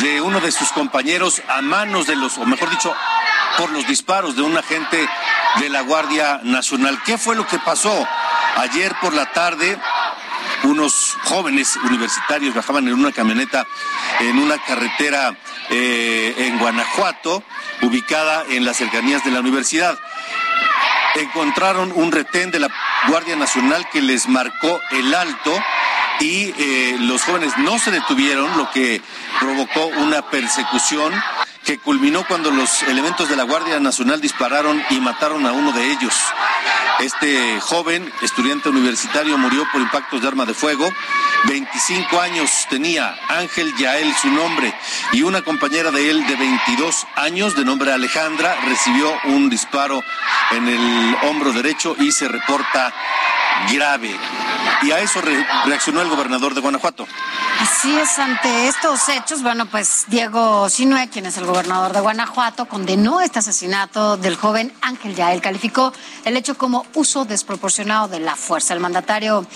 [0.00, 2.92] de uno de sus compañeros a manos de los, o mejor dicho,
[3.58, 5.08] por los disparos de un agente
[5.60, 6.98] de la Guardia Nacional.
[7.06, 8.04] ¿Qué fue lo que pasó?
[8.56, 9.78] Ayer por la tarde,
[10.64, 13.66] unos jóvenes universitarios bajaban en una camioneta
[14.20, 15.36] en una carretera
[15.70, 17.42] eh, en Guanajuato,
[17.82, 19.98] ubicada en las cercanías de la universidad.
[21.16, 22.68] Encontraron un retén de la
[23.08, 25.62] Guardia Nacional que les marcó el alto
[26.20, 29.00] y eh, los jóvenes no se detuvieron, lo que
[29.40, 31.12] provocó una persecución
[31.64, 35.92] que culminó cuando los elementos de la Guardia Nacional dispararon y mataron a uno de
[35.92, 36.14] ellos.
[37.00, 40.88] Este joven, estudiante universitario, murió por impactos de arma de fuego.
[41.44, 44.74] 25 años tenía Ángel Yael su nombre
[45.12, 50.02] y una compañera de él de 22 años de nombre Alejandra recibió un disparo
[50.52, 52.92] en el hombro derecho y se reporta
[53.72, 54.14] grave.
[54.82, 57.06] Y a eso re- reaccionó el gobernador de Guanajuato.
[57.60, 62.66] Así es, ante estos hechos, bueno, pues Diego Sinue, quien es el gobernador de Guanajuato,
[62.66, 65.40] condenó este asesinato del joven Ángel Yael.
[65.40, 65.92] Calificó
[66.24, 68.74] el hecho como uso desproporcionado de la fuerza.
[68.74, 69.46] El mandatario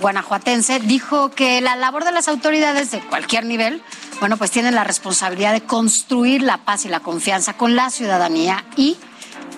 [0.00, 3.82] guanajuatense dijo que la labor de las autoridades de cualquier nivel,
[4.20, 8.64] bueno, pues tienen la responsabilidad de construir la paz y la confianza con la ciudadanía
[8.76, 8.96] y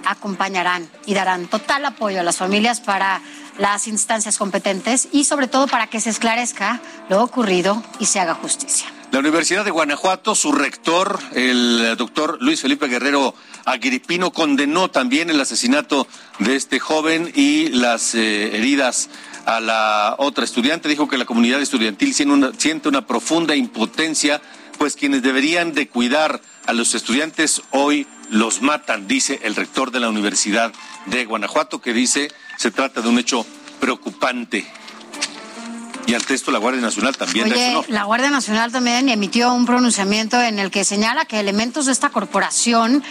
[0.07, 3.21] acompañarán y darán total apoyo a las familias para
[3.59, 8.35] las instancias competentes y sobre todo para que se esclarezca lo ocurrido y se haga
[8.35, 8.87] justicia.
[9.15, 13.33] La Universidad de Guanajuato, su rector, el doctor Luis Felipe Guerrero
[13.65, 16.09] Aguiripino, condenó también el asesinato
[16.41, 19.11] de este joven y las eh, heridas
[19.47, 20.89] a la otra estudiante.
[20.89, 24.43] Dijo que la comunidad estudiantil siente una, siente una profunda impotencia,
[24.79, 30.01] pues quienes deberían de cuidar a los estudiantes hoy los matan, dice el rector de
[30.01, 30.73] la Universidad
[31.07, 33.47] de Guanajuato, que dice se trata de un hecho
[33.81, 34.67] preocupante.
[36.07, 37.85] Y ante esto la Guardia Nacional también Oye, reaccionó.
[37.89, 42.11] la Guardia Nacional también emitió un pronunciamiento en el que señala que elementos de esta
[42.11, 43.03] corporación,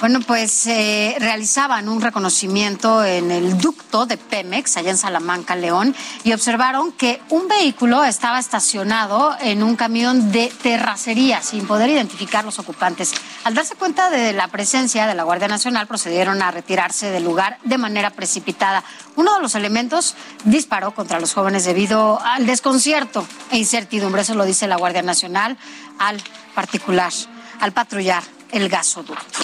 [0.00, 5.94] bueno, pues eh, realizaban un reconocimiento en el ducto de Pemex, allá en Salamanca, León,
[6.24, 12.44] y observaron que un vehículo estaba estacionado en un camión de terracería sin poder identificar
[12.44, 13.12] los ocupantes.
[13.44, 17.58] Al darse cuenta de la presencia de la Guardia Nacional, procedieron a retirarse del lugar
[17.64, 18.82] de manera precipitada.
[19.16, 24.46] Uno de los elementos disparó contra los jóvenes debido al desconcierto e incertidumbre, eso lo
[24.46, 25.58] dice la Guardia Nacional,
[25.98, 26.16] al
[26.54, 27.12] particular,
[27.60, 29.40] al patrullar el gasoducto.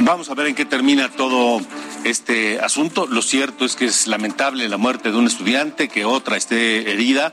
[0.00, 1.60] Vamos a ver en qué termina todo
[2.02, 3.06] este asunto.
[3.06, 7.32] Lo cierto es que es lamentable la muerte de un estudiante, que otra esté herida.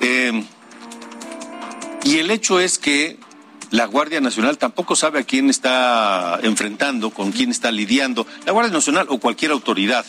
[0.00, 0.42] Eh,
[2.02, 3.20] y el hecho es que
[3.70, 8.26] la Guardia Nacional tampoco sabe a quién está enfrentando, con quién está lidiando.
[8.46, 10.04] La Guardia Nacional o cualquier autoridad.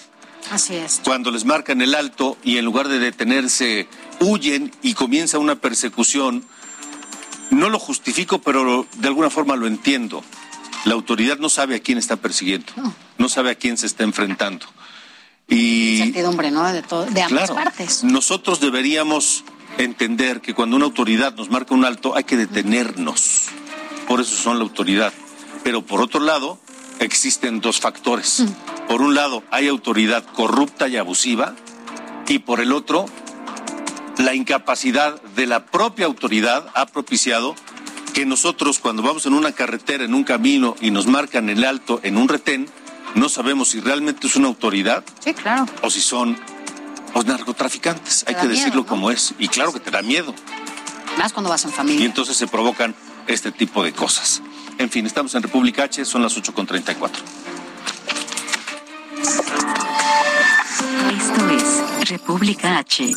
[0.52, 1.02] Así es.
[1.04, 3.88] Cuando les marcan el alto y en lugar de detenerse
[4.20, 6.46] huyen y comienza una persecución,
[7.52, 10.24] no lo justifico, pero de alguna forma lo entiendo.
[10.86, 12.74] La autoridad no sabe a quién está persiguiendo,
[13.18, 14.66] no, sabe a quién se está enfrentando.
[15.48, 16.72] Y Incertidumbre, ¿no?
[16.72, 18.04] De, de ambas partes.
[18.04, 19.44] Nosotros deberíamos
[19.78, 23.44] entender que cuando una autoridad nos marca un alto hay que detenernos.
[24.08, 25.14] Por eso son la autoridad.
[25.64, 26.60] Pero por otro lado,
[27.00, 28.42] existen dos factores.
[28.42, 28.73] Mm.
[28.94, 31.56] Por un lado, hay autoridad corrupta y abusiva
[32.28, 33.08] y por el otro,
[34.20, 37.56] la incapacidad de la propia autoridad ha propiciado
[38.14, 42.02] que nosotros cuando vamos en una carretera, en un camino y nos marcan el alto
[42.04, 42.70] en un retén,
[43.16, 45.66] no sabemos si realmente es una autoridad sí, claro.
[45.82, 46.38] o si son
[47.16, 49.34] los narcotraficantes, hay que decirlo como es.
[49.40, 50.36] Y claro que te da miedo.
[51.18, 52.04] Más cuando vas en familia.
[52.04, 52.94] Y entonces se provocan
[53.26, 54.44] este tipo de cosas.
[54.78, 57.10] En fin, estamos en República H, son las 8.34.
[61.12, 63.10] Esto es República H.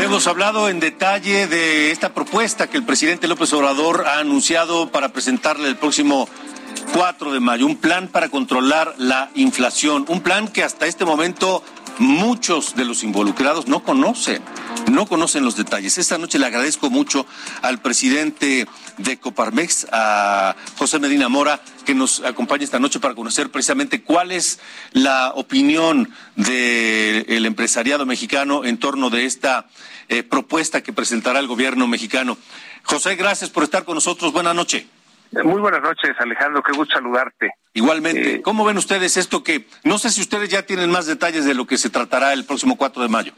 [0.00, 5.10] Hemos hablado en detalle de esta propuesta que el presidente López Obrador ha anunciado para
[5.10, 6.28] presentarle el próximo
[6.92, 11.62] 4 de mayo, un plan para controlar la inflación, un plan que hasta este momento
[11.98, 14.42] muchos de los involucrados no conocen,
[14.90, 15.98] no conocen los detalles.
[15.98, 17.26] Esta noche le agradezco mucho
[17.62, 23.50] al presidente de Coparmex, a José Medina Mora, que nos acompaña esta noche para conocer
[23.50, 24.58] precisamente cuál es
[24.92, 29.68] la opinión del empresariado mexicano en torno de esta
[30.08, 32.38] eh, propuesta que presentará el gobierno mexicano.
[32.82, 34.32] José, gracias por estar con nosotros.
[34.32, 34.84] Buenas noches.
[35.30, 36.62] Muy buenas noches, Alejandro.
[36.62, 37.52] Qué gusto saludarte.
[37.74, 38.36] Igualmente.
[38.36, 41.54] Eh, ¿Cómo ven ustedes esto que no sé si ustedes ya tienen más detalles de
[41.54, 43.32] lo que se tratará el próximo 4 de mayo?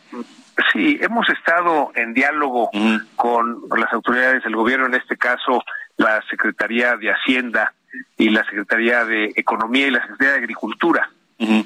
[0.73, 2.71] Sí, hemos estado en diálogo
[3.17, 5.63] con las autoridades del gobierno, en este caso
[5.97, 7.73] la Secretaría de Hacienda
[8.17, 11.11] y la Secretaría de Economía y la Secretaría de Agricultura.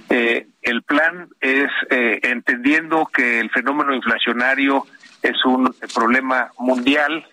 [0.08, 4.86] Eh, el plan es eh, entendiendo que el fenómeno inflacionario
[5.20, 7.26] es un problema mundial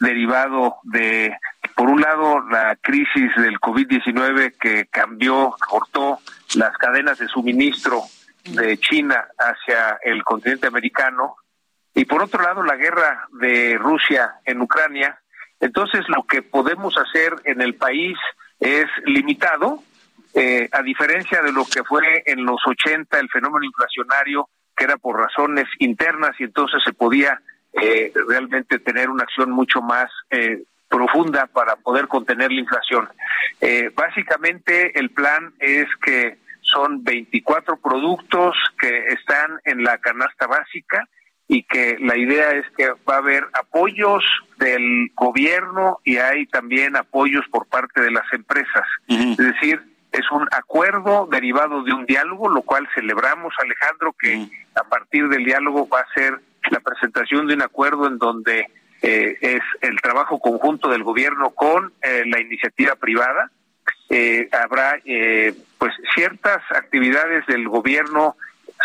[0.00, 1.36] derivado de
[1.74, 6.18] por un lado, la crisis del COVID-19 que cambió, cortó
[6.56, 8.02] las cadenas de suministro
[8.44, 11.36] de China hacia el continente americano,
[11.94, 15.20] y por otro lado, la guerra de Rusia en Ucrania.
[15.60, 18.18] Entonces, lo que podemos hacer en el país
[18.58, 19.82] es limitado,
[20.34, 24.96] eh, a diferencia de lo que fue en los 80 el fenómeno inflacionario, que era
[24.96, 27.40] por razones internas y entonces se podía
[27.72, 33.08] eh, realmente tener una acción mucho más eh, profunda para poder contener la inflación.
[33.60, 41.08] Eh, básicamente el plan es que son 24 productos que están en la canasta básica
[41.48, 44.24] y que la idea es que va a haber apoyos
[44.58, 48.86] del gobierno y hay también apoyos por parte de las empresas.
[49.08, 54.84] Es decir, es un acuerdo derivado de un diálogo, lo cual celebramos, Alejandro, que a
[54.84, 56.38] partir del diálogo va a ser
[56.70, 58.68] la presentación de un acuerdo en donde
[59.06, 63.50] eh, es el trabajo conjunto del gobierno con eh, la iniciativa privada.
[64.08, 64.98] Eh, habrá
[65.76, 68.34] pues ciertas actividades del gobierno,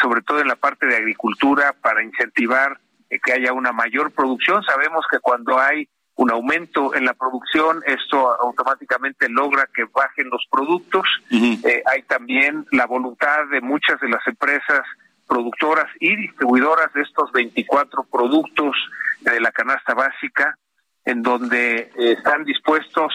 [0.01, 2.79] sobre todo en la parte de agricultura, para incentivar
[3.09, 4.61] que haya una mayor producción.
[4.63, 10.45] Sabemos que cuando hay un aumento en la producción, esto automáticamente logra que bajen los
[10.51, 11.07] productos.
[11.31, 14.81] hay también la voluntad de muchas de las empresas
[15.29, 18.75] productoras y distribuidoras de estos 24 productos
[19.21, 20.57] de la canasta básica,
[21.05, 23.13] en donde eh, están dispuestos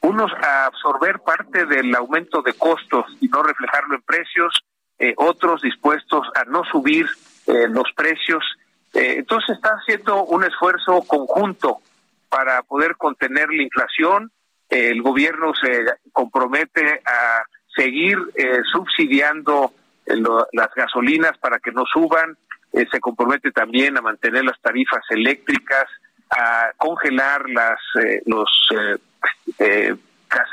[0.00, 4.64] unos a absorber parte del aumento de costos y no reflejarlo en precios,
[4.98, 7.06] eh, otros dispuestos a no subir
[7.46, 8.44] eh, los precios.
[8.92, 11.78] entonces está haciendo un esfuerzo conjunto
[12.28, 14.30] para poder contener la inflación.
[14.68, 17.42] el gobierno se compromete a
[17.74, 18.16] seguir
[18.72, 19.72] subsidiando
[20.06, 22.36] las gasolinas para que no suban,
[22.74, 25.86] eh, se compromete también a mantener las tarifas eléctricas,
[26.30, 28.50] a congelar las eh, los
[29.58, 29.94] eh,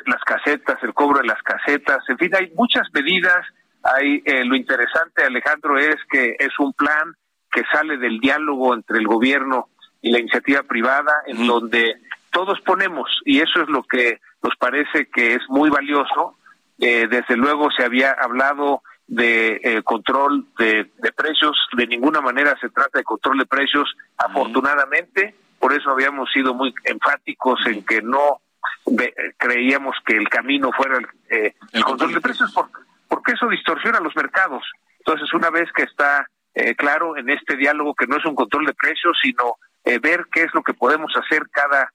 [0.05, 3.45] las casetas, el cobro de las casetas, en fin, hay muchas medidas.
[3.83, 7.15] Hay lo interesante, Alejandro, es que es un plan
[7.51, 9.69] que sale del diálogo entre el gobierno
[10.03, 11.95] y la iniciativa privada, en donde
[12.31, 16.37] todos ponemos, y eso es lo que nos parece que es muy valioso.
[16.79, 18.81] Eh, desde luego se había hablado
[19.11, 25.35] de eh, control de, precios, de ninguna manera se trata de control de precios, afortunadamente,
[25.59, 28.39] por eso habíamos sido muy enfáticos en que no
[29.37, 31.53] creíamos que el camino fuera el, eh,
[31.83, 32.53] control de precios,
[33.09, 34.63] porque eso distorsiona los mercados.
[34.99, 38.65] Entonces, una vez que está eh, claro en este diálogo que no es un control
[38.65, 39.57] de precios, sino
[40.01, 41.91] ver qué es lo que podemos hacer cada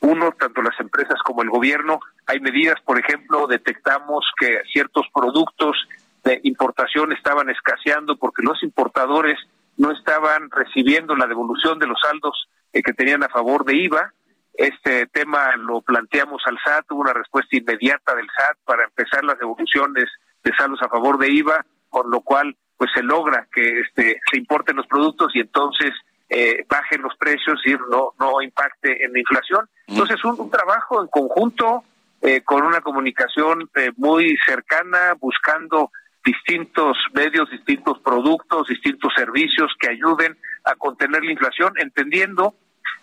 [0.00, 1.98] uno, tanto las empresas como el gobierno.
[2.26, 5.76] Hay medidas, por ejemplo, detectamos que ciertos productos
[6.24, 9.38] de importación estaban escaseando porque los importadores
[9.76, 14.12] no estaban recibiendo la devolución de los saldos eh, que tenían a favor de IVA.
[14.54, 19.38] Este tema lo planteamos al SAT, hubo una respuesta inmediata del SAT para empezar las
[19.38, 20.04] devoluciones
[20.44, 24.38] de saldos a favor de IVA, con lo cual pues se logra que este se
[24.38, 25.92] importen los productos y entonces
[26.28, 29.68] eh, bajen los precios y no no impacte en la inflación.
[29.86, 31.84] Entonces un, un trabajo en conjunto
[32.22, 35.90] eh, con una comunicación muy cercana, buscando
[36.30, 42.54] distintos medios, distintos productos, distintos servicios que ayuden a contener la inflación, entendiendo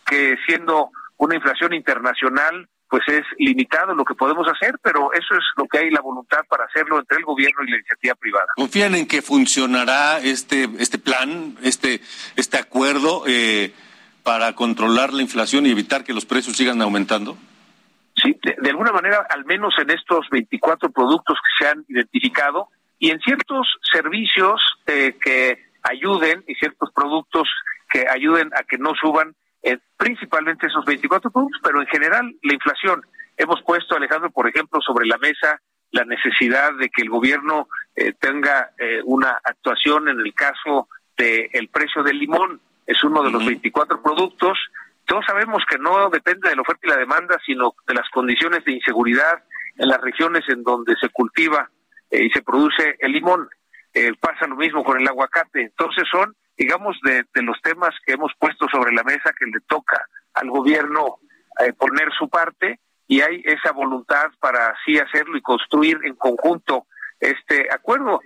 [0.05, 5.43] que siendo una inflación internacional, pues es limitado lo que podemos hacer, pero eso es
[5.57, 8.47] lo que hay la voluntad para hacerlo entre el gobierno y la iniciativa privada.
[8.55, 11.99] ¿Confían en que funcionará este este plan, este
[12.37, 13.73] este acuerdo eh,
[14.23, 17.37] para controlar la inflación y evitar que los precios sigan aumentando?
[18.15, 22.69] Sí, de, de alguna manera, al menos en estos 24 productos que se han identificado,
[22.99, 27.47] y en ciertos servicios eh, que ayuden y ciertos productos
[27.89, 32.53] que ayuden a que no suban eh, principalmente esos 24 productos, pero en general la
[32.53, 33.01] inflación.
[33.37, 38.13] Hemos puesto, Alejandro, por ejemplo, sobre la mesa la necesidad de que el gobierno eh,
[38.19, 38.71] tenga
[39.05, 42.59] una actuación en el caso del el precio del limón.
[42.85, 44.57] Es uno de los 24 productos.
[45.05, 48.65] Todos sabemos que no depende de la oferta y la demanda, sino de las condiciones
[48.65, 49.43] de inseguridad
[49.77, 51.69] en las regiones en donde se cultiva
[52.11, 53.47] eh, y se produce el limón.
[53.93, 55.61] Eh, pasa lo mismo con el aguacate.
[55.61, 60.05] Entonces son, digamos, de, los temas que hemos puesto sobre la mesa que le toca
[60.33, 61.17] al gobierno
[61.59, 66.85] eh, poner su parte y hay esa voluntad para así hacerlo y construir en conjunto
[67.19, 68.21] este acuerdo.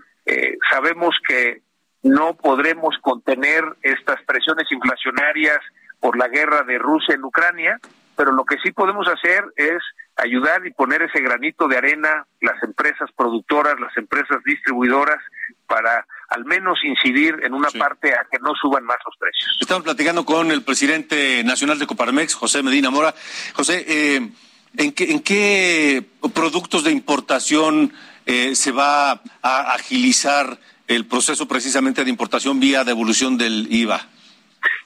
[0.69, 1.61] sabemos que
[2.03, 5.59] no podremos contener estas presiones inflacionarias
[5.99, 7.79] por la guerra de Rusia en Ucrania,
[8.15, 9.79] pero lo que sí podemos hacer es
[10.17, 15.19] ayudar y poner ese granito de arena las empresas productoras, las empresas distribuidoras,
[15.67, 19.57] para al menos incidir en una parte a que no suban más los precios.
[19.59, 23.13] Estamos platicando con el presidente nacional de Coparmex, José Medina Mora.
[23.53, 24.29] José, eh,
[24.77, 27.93] ¿en, qué, ¿en qué productos de importación
[28.25, 30.57] eh, se va a agilizar
[30.87, 34.01] el proceso precisamente de importación vía devolución del IVA?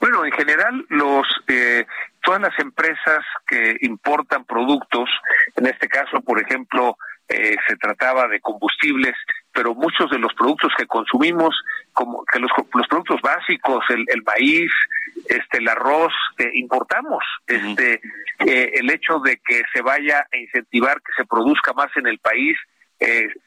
[0.00, 1.86] Bueno, en general los eh,
[2.26, 5.08] todas las empresas que importan productos,
[5.54, 6.96] en este caso, por ejemplo,
[7.28, 9.14] eh, se trataba de combustibles,
[9.52, 11.56] pero muchos de los productos que consumimos,
[11.92, 14.72] como que los, los productos básicos, el, el maíz,
[15.28, 17.22] este, el arroz, eh, importamos.
[17.46, 18.00] Este,
[18.40, 22.18] eh, el hecho de que se vaya a incentivar que se produzca más en el
[22.18, 22.58] país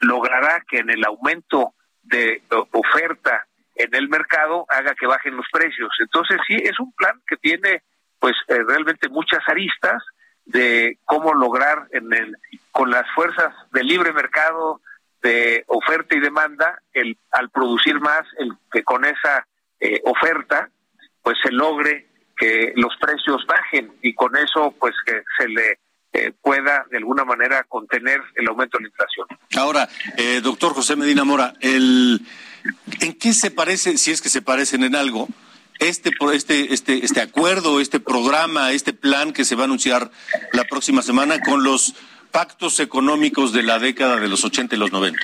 [0.02, 1.74] logrará que en el aumento
[2.04, 5.90] de oferta en el mercado haga que bajen los precios.
[6.00, 7.82] Entonces sí, es un plan que tiene
[8.20, 10.04] pues eh, realmente muchas aristas
[10.46, 12.38] de cómo lograr en el
[12.72, 14.82] con las fuerzas del libre mercado
[15.22, 19.46] de oferta y demanda el al producir más el que con esa
[19.80, 20.70] eh, oferta
[21.22, 22.08] pues se logre
[22.38, 25.80] que los precios bajen y con eso pues que se le
[26.14, 29.28] eh, pueda de alguna manera contener el aumento de la inflación.
[29.58, 29.88] Ahora,
[30.42, 32.22] doctor José Medina Mora, el,
[33.02, 35.28] ¿en qué se parece, si es que se parecen en algo,
[35.80, 40.12] este, este, este, este acuerdo, este programa, este plan que se va a anunciar
[40.54, 41.96] la próxima semana con los
[42.32, 45.20] pactos económicos de la década de los 80 y los 90?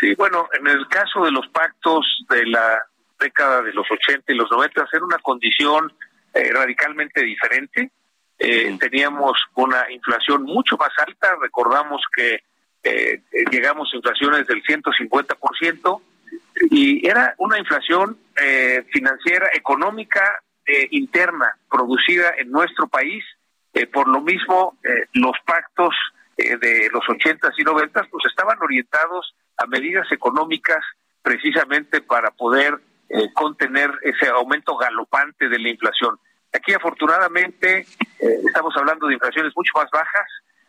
[0.00, 2.82] Sí, bueno, en el caso de los pactos de la
[3.18, 5.92] década de los 80 y los 90, hacer una condición
[6.34, 7.90] eh, radicalmente diferente.
[8.38, 12.42] Eh, teníamos una inflación mucho más alta, recordamos que
[12.82, 16.00] eh, llegamos a inflaciones del 150%,
[16.70, 23.24] y era una inflación eh, financiera, económica, eh, interna, producida en nuestro país.
[23.72, 24.78] Eh, por lo mismo,
[25.12, 25.94] los pactos
[26.36, 30.82] de los ochentas y noventas pues estaban orientados a medidas económicas
[31.22, 32.78] precisamente para poder
[33.34, 36.18] contener ese aumento galopante de la inflación.
[36.52, 37.86] Aquí afortunadamente
[38.18, 40.26] estamos hablando de inflaciones mucho más bajas,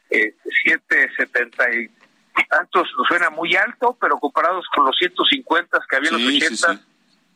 [0.09, 0.35] eh,
[0.65, 1.89] 7,70
[2.45, 6.81] tantos nos suena muy alto, pero comparados con los 150 que había en los 80,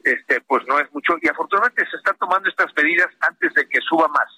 [0.03, 1.15] este, pues no es mucho.
[1.21, 4.29] Y afortunadamente se están tomando estas medidas antes de que suba más.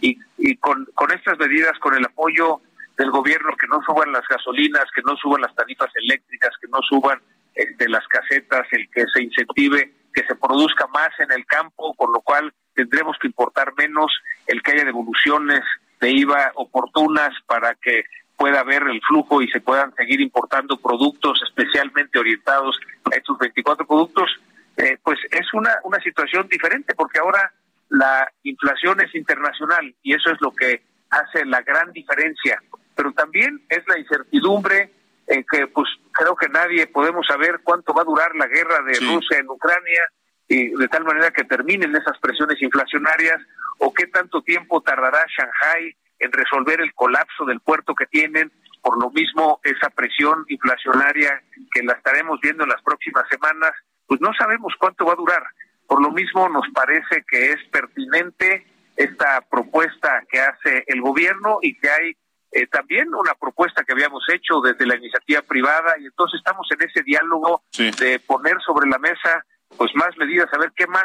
[0.00, 2.60] Y, y con, con estas medidas, con el apoyo
[2.96, 6.78] del gobierno que no suban las gasolinas, que no suban las tarifas eléctricas, que no
[6.88, 7.20] suban
[7.52, 12.10] este, las casetas, el que se incentive que se produzca más en el campo, con
[12.10, 14.10] lo cual tendremos que importar menos,
[14.46, 15.60] el que haya devoluciones
[16.00, 18.04] de IVA oportunas para que
[18.36, 23.86] pueda haber el flujo y se puedan seguir importando productos especialmente orientados a estos 24
[23.86, 24.30] productos,
[24.76, 27.52] eh, pues es una, una situación diferente porque ahora
[27.88, 32.62] la inflación es internacional y eso es lo que hace la gran diferencia.
[32.94, 34.90] Pero también es la incertidumbre
[35.26, 38.98] en que pues creo que nadie podemos saber cuánto va a durar la guerra de
[39.00, 40.02] Rusia en Ucrania
[40.48, 43.40] y de tal manera que terminen esas presiones inflacionarias
[43.78, 48.52] o qué tanto tiempo tardará Shanghai en resolver el colapso del puerto que tienen,
[48.82, 51.42] por lo mismo esa presión inflacionaria
[51.72, 53.72] que la estaremos viendo en las próximas semanas,
[54.06, 55.42] pues no sabemos cuánto va a durar.
[55.86, 61.78] Por lo mismo nos parece que es pertinente esta propuesta que hace el gobierno y
[61.78, 62.16] que hay
[62.52, 66.88] eh, también una propuesta que habíamos hecho desde la iniciativa privada y entonces estamos en
[66.88, 69.44] ese diálogo de poner sobre la mesa
[69.76, 71.04] pues más medidas, a ver qué más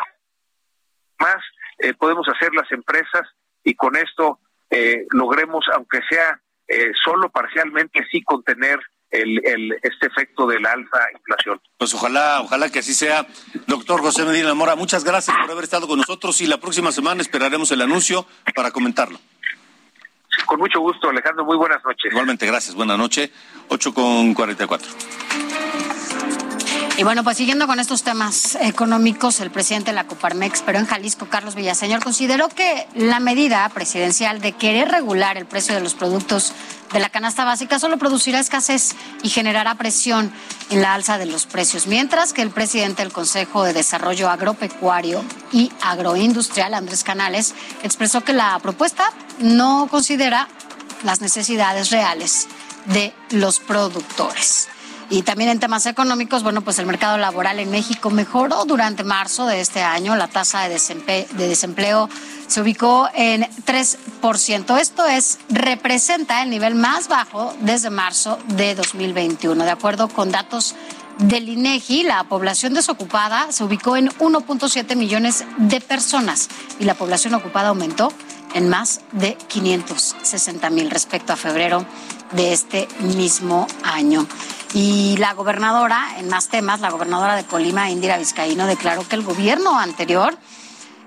[1.19, 1.43] más
[1.79, 3.27] eh, podemos hacer las empresas
[3.63, 4.39] y con esto
[4.71, 6.41] eh, logremos, aunque sea
[7.03, 8.79] solo parcialmente, sí contener
[9.11, 11.61] el, el, este efecto de la alta inflación.
[11.77, 13.27] Pues ojalá, ojalá que así sea.
[13.67, 17.21] Doctor José Medina Mora, muchas gracias por haber estado con nosotros y la próxima semana
[17.21, 19.19] esperaremos el anuncio para comentarlo.
[20.45, 21.45] Con mucho gusto, Alejandro.
[21.45, 22.11] Muy buenas noches.
[22.11, 22.73] Igualmente, gracias.
[22.73, 23.31] Buenas noches.
[23.67, 24.89] 8 con 44.
[26.97, 30.85] Y bueno, pues siguiendo con estos temas económicos, el presidente de la Coparmex, pero en
[30.85, 35.95] Jalisco, Carlos Villaseñor, consideró que la medida presidencial de querer regular el precio de los
[35.95, 36.53] productos
[36.91, 40.31] de la canasta básica solo producirá escasez y generará presión
[40.69, 45.23] en la alza de los precios, mientras que el presidente del Consejo de Desarrollo Agropecuario
[45.51, 49.05] y Agroindustrial, Andrés Canales, expresó que la propuesta
[49.39, 50.49] no considera
[51.03, 52.47] las necesidades reales
[52.85, 54.70] de los productores.
[55.11, 59.45] Y también en temas económicos, bueno, pues el mercado laboral en México mejoró durante marzo
[59.45, 60.15] de este año.
[60.15, 62.09] La tasa de desempleo, de desempleo
[62.47, 64.79] se ubicó en 3%.
[64.79, 69.65] Esto es, representa el nivel más bajo desde marzo de 2021.
[69.65, 70.75] De acuerdo con datos
[71.17, 76.47] del INEGI, la población desocupada se ubicó en 1.7 millones de personas
[76.79, 78.13] y la población ocupada aumentó
[78.53, 81.85] en más de 560 mil respecto a febrero
[82.31, 84.25] de este mismo año.
[84.73, 89.23] Y la gobernadora, en más temas, la gobernadora de Colima, Indira Vizcaíno, declaró que el
[89.23, 90.37] gobierno anterior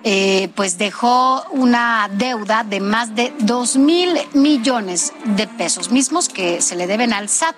[0.06, 6.60] eh, pues dejó una deuda de más de 2 mil millones de pesos, mismos que
[6.60, 7.56] se le deben al SAT.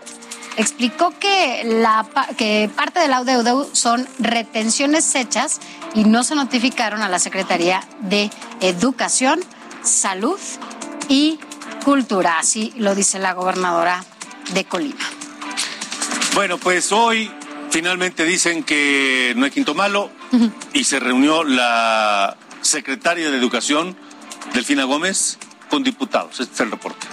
[0.57, 2.07] Explicó que, la,
[2.39, 5.61] que parte de la deuda son retenciones hechas
[5.95, 8.30] y no se notificaron a la Secretaría de
[8.61, 9.41] Educación,
[9.87, 10.39] Salud
[11.09, 11.39] y
[11.84, 12.39] Cultura.
[12.39, 14.05] Así lo dice la gobernadora
[14.53, 15.05] de Colima.
[16.34, 17.30] Bueno, pues hoy
[17.70, 20.11] finalmente dicen que no hay quinto malo
[20.72, 23.97] y se reunió la secretaria de Educación,
[24.53, 25.39] Delfina Gómez,
[25.70, 26.41] con diputados.
[26.41, 27.07] Este es el reporte.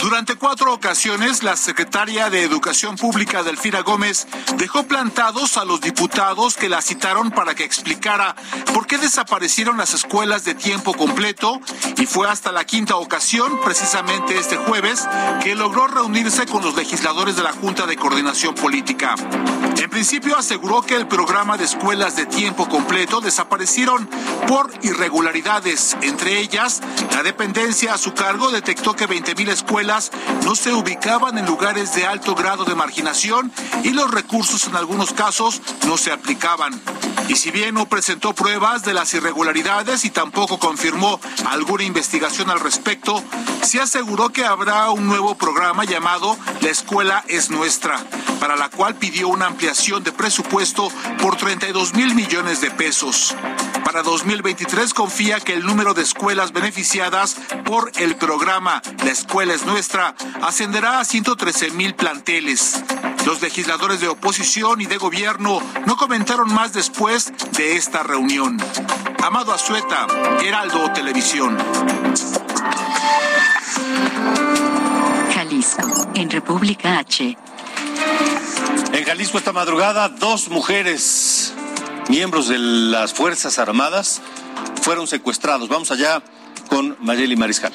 [0.00, 6.56] Durante cuatro ocasiones, la secretaria de Educación Pública, Delfina Gómez, dejó plantados a los diputados
[6.56, 8.36] que la citaron para que explicara
[8.72, 11.60] por qué desaparecieron las escuelas de tiempo completo
[11.96, 15.06] y fue hasta la quinta ocasión, precisamente este jueves,
[15.42, 19.16] que logró reunirse con los legisladores de la Junta de Coordinación Política.
[19.78, 24.08] En principio aseguró que el programa de escuelas de tiempo completo desaparecieron
[24.48, 26.80] por irregularidades, entre ellas
[27.12, 30.10] la dependencia a su cargo detectó que 20.000 escuelas
[30.44, 33.52] no se ubicaban en lugares de alto grado de marginación
[33.84, 36.80] y los recursos en algunos casos no se aplicaban.
[37.28, 42.58] Y si bien no presentó pruebas de las irregularidades y tampoco confirmó alguna investigación al
[42.58, 43.22] respecto,
[43.62, 47.98] se aseguró que habrá un nuevo programa llamado La Escuela es Nuestra,
[48.40, 53.36] para la cual pidió una ampliación de presupuesto por 32 mil millones de pesos.
[53.88, 59.64] Para 2023 confía que el número de escuelas beneficiadas por el programa La Escuela es
[59.64, 62.84] Nuestra ascenderá a 113 mil planteles.
[63.24, 68.58] Los legisladores de oposición y de gobierno no comentaron más después de esta reunión.
[69.22, 70.06] Amado Azueta,
[70.44, 71.56] Heraldo Televisión.
[75.34, 77.38] Jalisco, en República H.
[78.92, 81.54] En Jalisco esta madrugada, dos mujeres,
[82.08, 84.20] miembros de las Fuerzas Armadas,
[84.82, 85.68] fueron secuestrados.
[85.68, 86.22] Vamos allá
[86.68, 87.72] con Mayeli Mariscal.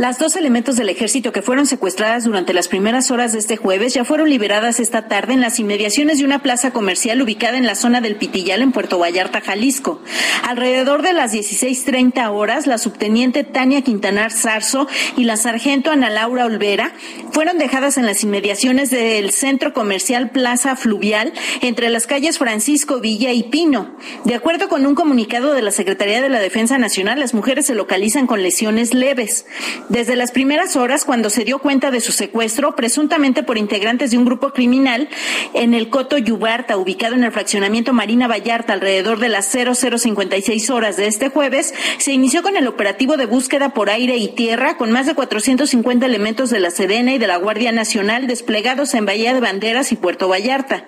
[0.00, 3.94] Las dos elementos del ejército que fueron secuestradas durante las primeras horas de este jueves
[3.94, 7.74] ya fueron liberadas esta tarde en las inmediaciones de una plaza comercial ubicada en la
[7.74, 10.00] zona del Pitillal en Puerto Vallarta, Jalisco.
[10.42, 16.46] Alrededor de las 16:30 horas, la subteniente Tania Quintanar Zarzo y la sargento Ana Laura
[16.46, 16.92] Olvera
[17.30, 23.32] fueron dejadas en las inmediaciones del centro comercial Plaza Fluvial entre las calles Francisco Villa
[23.32, 23.96] y Pino.
[24.24, 27.74] De acuerdo con un comunicado de la Secretaría de la Defensa Nacional, las mujeres se
[27.74, 29.46] localizan con lesiones leves.
[29.88, 34.18] Desde las primeras horas, cuando se dio cuenta de su secuestro, presuntamente por integrantes de
[34.18, 35.08] un grupo criminal,
[35.54, 40.96] en el Coto Yubarta, ubicado en el fraccionamiento Marina Vallarta, alrededor de las 0056 horas
[40.96, 44.92] de este jueves, se inició con el operativo de búsqueda por aire y tierra con
[44.92, 49.34] más de 450 elementos de la Sedena y de la Guardia Nacional desplegados en Bahía
[49.34, 50.86] de Banderas y Puerto Vallarta.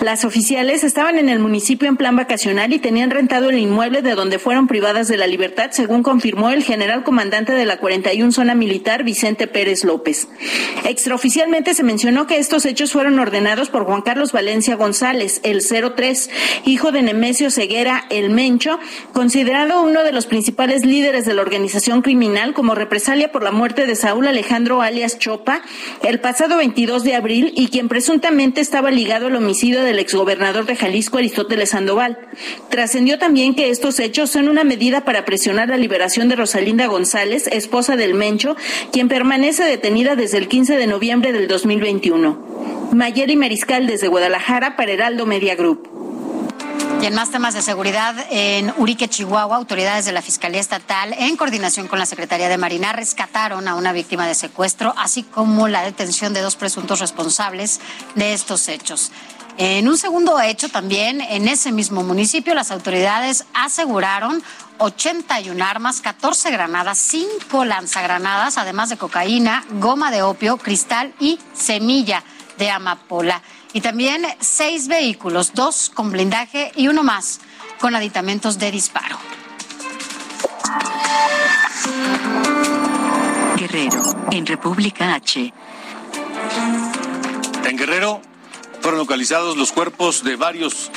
[0.00, 4.14] Las oficiales estaban en el municipio en plan vacacional y tenían rentado el inmueble de
[4.14, 8.54] donde fueron privadas de la libertad, según confirmó el general comandante de la 41 Zona
[8.54, 10.28] Militar, Vicente Pérez López.
[10.84, 16.30] Extraoficialmente se mencionó que estos hechos fueron ordenados por Juan Carlos Valencia González, el 03,
[16.66, 18.78] hijo de Nemesio Ceguera, el Mencho,
[19.12, 23.86] considerado uno de los principales líderes de la organización criminal como represalia por la muerte
[23.86, 25.62] de Saúl Alejandro alias Chopa
[26.02, 30.76] el pasado 22 de abril y quien presuntamente estaba ligado al homicidio del exgobernador de
[30.76, 32.18] Jalisco Aristóteles Sandoval.
[32.68, 37.46] Trascendió también que estos hechos son una medida para presionar la liberación de Rosalinda González,
[37.46, 38.56] esposa del Mencho,
[38.92, 42.90] quien permanece detenida desde el 15 de noviembre del 2021.
[42.92, 46.01] Mayeli Mariscal desde Guadalajara para Heraldo Media Group.
[47.02, 51.36] Y en más temas de seguridad, en Urique, Chihuahua, autoridades de la Fiscalía Estatal, en
[51.36, 55.82] coordinación con la Secretaría de Marina, rescataron a una víctima de secuestro, así como la
[55.82, 57.80] detención de dos presuntos responsables
[58.14, 59.10] de estos hechos.
[59.58, 64.40] En un segundo hecho también, en ese mismo municipio, las autoridades aseguraron
[64.78, 72.22] 81 armas, 14 granadas, 5 lanzagranadas, además de cocaína, goma de opio, cristal y semilla
[72.58, 73.42] de amapola.
[73.72, 77.40] Y también seis vehículos, dos con blindaje y uno más
[77.80, 79.18] con aditamentos de disparo.
[83.56, 85.52] Guerrero, en República H.
[87.64, 88.20] En Guerrero
[88.80, 90.90] fueron localizados los cuerpos de varios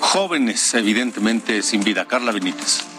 [0.00, 2.04] jóvenes, evidentemente sin vida.
[2.04, 2.89] Carla Benítez.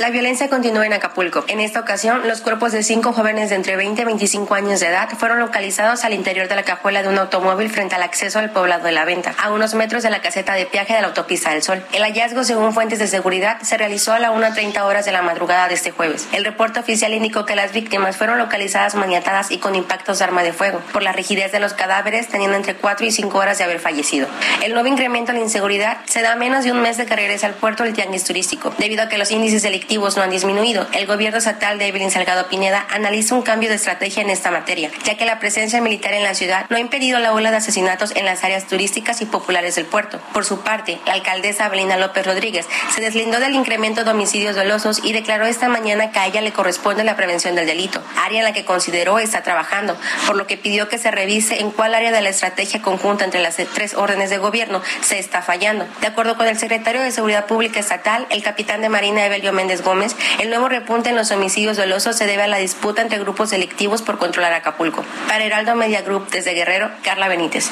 [0.00, 1.44] La violencia continúa en Acapulco.
[1.46, 4.86] En esta ocasión, los cuerpos de cinco jóvenes de entre 20 y 25 años de
[4.86, 8.48] edad fueron localizados al interior de la cajuela de un automóvil frente al acceso al
[8.48, 11.50] poblado de la venta, a unos metros de la caseta de peaje de la autopista
[11.50, 11.84] del Sol.
[11.92, 15.68] El hallazgo, según fuentes de seguridad, se realizó a las 1.30 horas de la madrugada
[15.68, 16.28] de este jueves.
[16.32, 20.42] El reporte oficial indicó que las víctimas fueron localizadas maniatadas y con impactos de arma
[20.42, 20.80] de fuego.
[20.94, 24.28] Por la rigidez de los cadáveres, teniendo entre 4 y 5 horas de haber fallecido.
[24.62, 27.44] El nuevo incremento en la inseguridad se da menos de un mes de que regrese
[27.44, 30.86] al puerto el tianguis turístico, debido a que los índices delictivos no han disminuido.
[30.92, 34.90] El gobierno estatal de Evelyn Salgado Pineda analiza un cambio de estrategia en esta materia,
[35.04, 38.12] ya que la presencia militar en la ciudad no ha impedido la ola de asesinatos
[38.14, 40.20] en las áreas turísticas y populares del puerto.
[40.32, 45.00] Por su parte, la alcaldesa Abelina López Rodríguez se deslindó del incremento de homicidios dolosos
[45.02, 48.44] y declaró esta mañana que a ella le corresponde la prevención del delito, área en
[48.44, 52.12] la que consideró está trabajando, por lo que pidió que se revise en cuál área
[52.12, 55.86] de la estrategia conjunta entre las tres órdenes de gobierno se está fallando.
[56.00, 59.79] De acuerdo con el secretario de Seguridad Pública Estatal, el capitán de Marina Evelio Méndez
[59.82, 63.50] Gómez, el nuevo repunte en los homicidios dolosos se debe a la disputa entre grupos
[63.50, 65.04] delictivos por controlar Acapulco.
[65.28, 67.70] Para Heraldo Media Group desde Guerrero, Carla Benítez.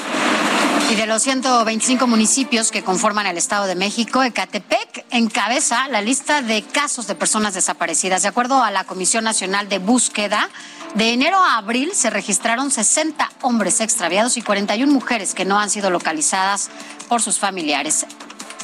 [0.91, 6.41] Y de los 125 municipios que conforman el Estado de México, Ecatepec encabeza la lista
[6.41, 8.23] de casos de personas desaparecidas.
[8.23, 10.49] De acuerdo a la Comisión Nacional de Búsqueda,
[10.95, 15.69] de enero a abril se registraron 60 hombres extraviados y 41 mujeres que no han
[15.69, 16.71] sido localizadas
[17.07, 18.07] por sus familiares.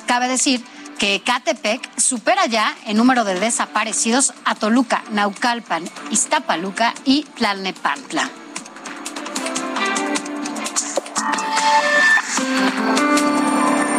[0.06, 0.64] Cabe decir
[0.98, 8.30] que Catepec supera ya en número de desaparecidos a Toluca, Naucalpan, Iztapaluca y Tlalnepantla.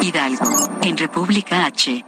[0.01, 2.05] Hidalgo, en República H.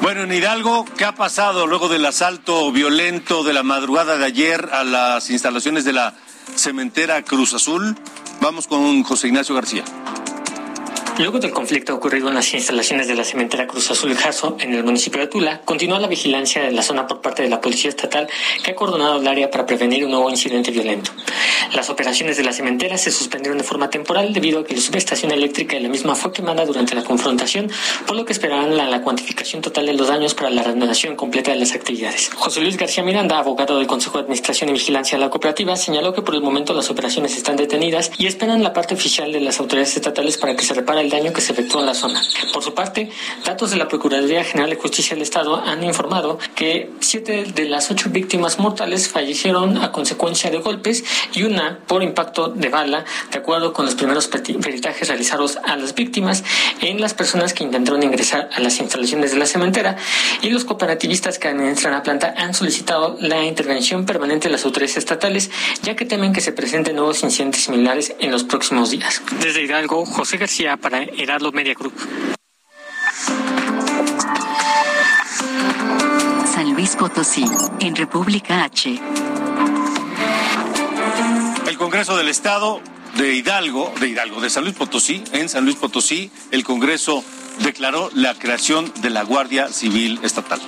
[0.00, 4.68] Bueno, en Hidalgo, ¿qué ha pasado luego del asalto violento de la madrugada de ayer
[4.72, 6.14] a las instalaciones de la
[6.56, 7.96] cementera Cruz Azul?
[8.40, 9.84] Vamos con José Ignacio García.
[11.18, 14.82] Luego del conflicto ocurrido en las instalaciones de la cementera Cruz Azul Jaso en el
[14.82, 18.28] municipio de Tula, continúa la vigilancia de la zona por parte de la Policía Estatal
[18.64, 21.12] que ha coordonado el área para prevenir un nuevo incidente violento.
[21.74, 25.32] Las operaciones de la cementera se suspendieron de forma temporal debido a que la subestación
[25.32, 27.70] eléctrica de la misma fue quemada durante la confrontación,
[28.06, 31.50] por lo que esperarán la, la cuantificación total de los daños para la reanudación completa
[31.50, 32.30] de las actividades.
[32.34, 36.14] José Luis García Miranda, abogado del Consejo de Administración y Vigilancia de la Cooperativa, señaló
[36.14, 39.60] que por el momento las operaciones están detenidas y esperan la parte oficial de las
[39.60, 42.22] autoridades estatales para que se repare el daño que se efectuó en la zona.
[42.52, 43.10] Por su parte,
[43.44, 47.90] datos de la Procuraduría General de Justicia del Estado han informado que siete de las
[47.90, 51.04] ocho víctimas mortales fallecieron a consecuencia de golpes
[51.34, 55.94] y una por impacto de bala, de acuerdo con los primeros peritajes realizados a las
[55.94, 56.42] víctimas
[56.80, 59.96] en las personas que intentaron ingresar a las instalaciones de la cementera
[60.40, 64.96] y los cooperativistas que administran la planta han solicitado la intervención permanente de las autoridades
[64.96, 65.50] estatales,
[65.82, 69.22] ya que temen que se presenten nuevos incidentes similares en los próximos días.
[69.40, 71.94] Desde Hidalgo, José García para Heraldo Media Group.
[76.54, 77.46] San Luis Potosí,
[77.80, 79.00] en República H.
[81.66, 82.80] El Congreso del Estado
[83.16, 87.24] de Hidalgo, de Hidalgo, de San Luis Potosí, en San Luis Potosí, el Congreso
[87.60, 90.60] declaró la creación de la Guardia Civil Estatal.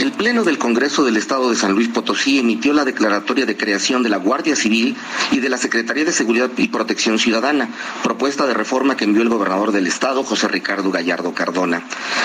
[0.00, 4.02] El Pleno del Congreso del Estado de San Luis Potosí emitió la declaratoria de creación
[4.02, 4.96] de la Guardia Civil
[5.30, 7.68] y de la Secretaría de Seguridad y Protección Ciudadana,
[8.02, 11.82] propuesta de reforma que envió el gobernador del Estado, José Ricardo Gallardo Cardona.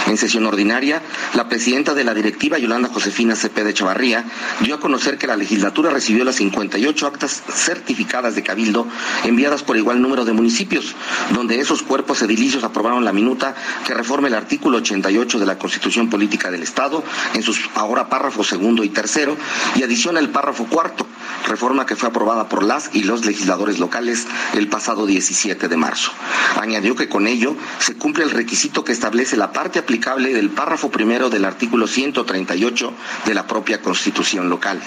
[0.07, 1.01] En sesión ordinaria,
[1.34, 4.23] la presidenta de la directiva, Yolanda Josefina Cepeda Chavarría,
[4.61, 8.88] dio a conocer que la legislatura recibió las 58 actas certificadas de Cabildo
[9.26, 10.95] enviadas por igual número de municipios,
[11.34, 13.53] donde esos cuerpos edilicios aprobaron la minuta
[13.86, 17.03] que reforma el artículo 88 de la Constitución Política del Estado
[17.34, 19.36] en sus ahora párrafo segundo y tercero,
[19.76, 21.07] y adiciona el párrafo cuarto,
[21.47, 26.11] reforma que fue aprobada por las y los legisladores locales el pasado 17 de marzo.
[26.59, 30.89] Añadió que con ello se cumple el requisito que establece la parte aplicable del párrafo
[30.89, 32.93] primero del artículo 138
[33.26, 34.82] de la propia Constitución local.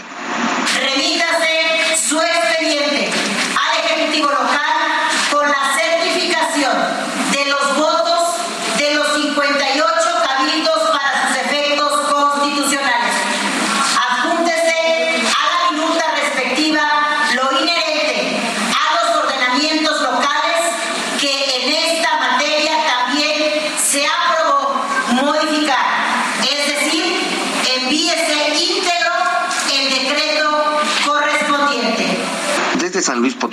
[0.80, 3.27] Remítase su expediente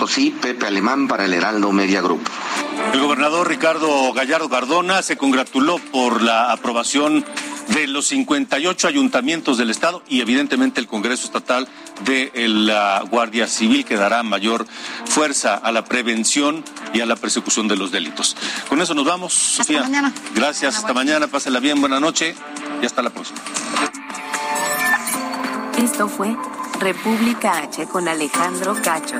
[0.05, 2.21] Potosí, Pepe Alemán para el Heraldo Media Group.
[2.93, 7.25] El gobernador Ricardo Gallardo Cardona se congratuló por la aprobación
[7.69, 11.67] de los 58 ayuntamientos del Estado y evidentemente el Congreso Estatal
[12.03, 14.67] de la Guardia Civil que dará mayor
[15.05, 18.37] fuerza a la prevención y a la persecución de los delitos.
[18.69, 19.81] Con eso nos vamos, Sofía.
[19.81, 20.13] mañana.
[20.35, 22.35] Gracias, hasta mañana, pásela bien, buena noche
[22.79, 23.39] y hasta la próxima.
[25.79, 26.37] Esto fue
[26.79, 29.19] República H con Alejandro Cacho.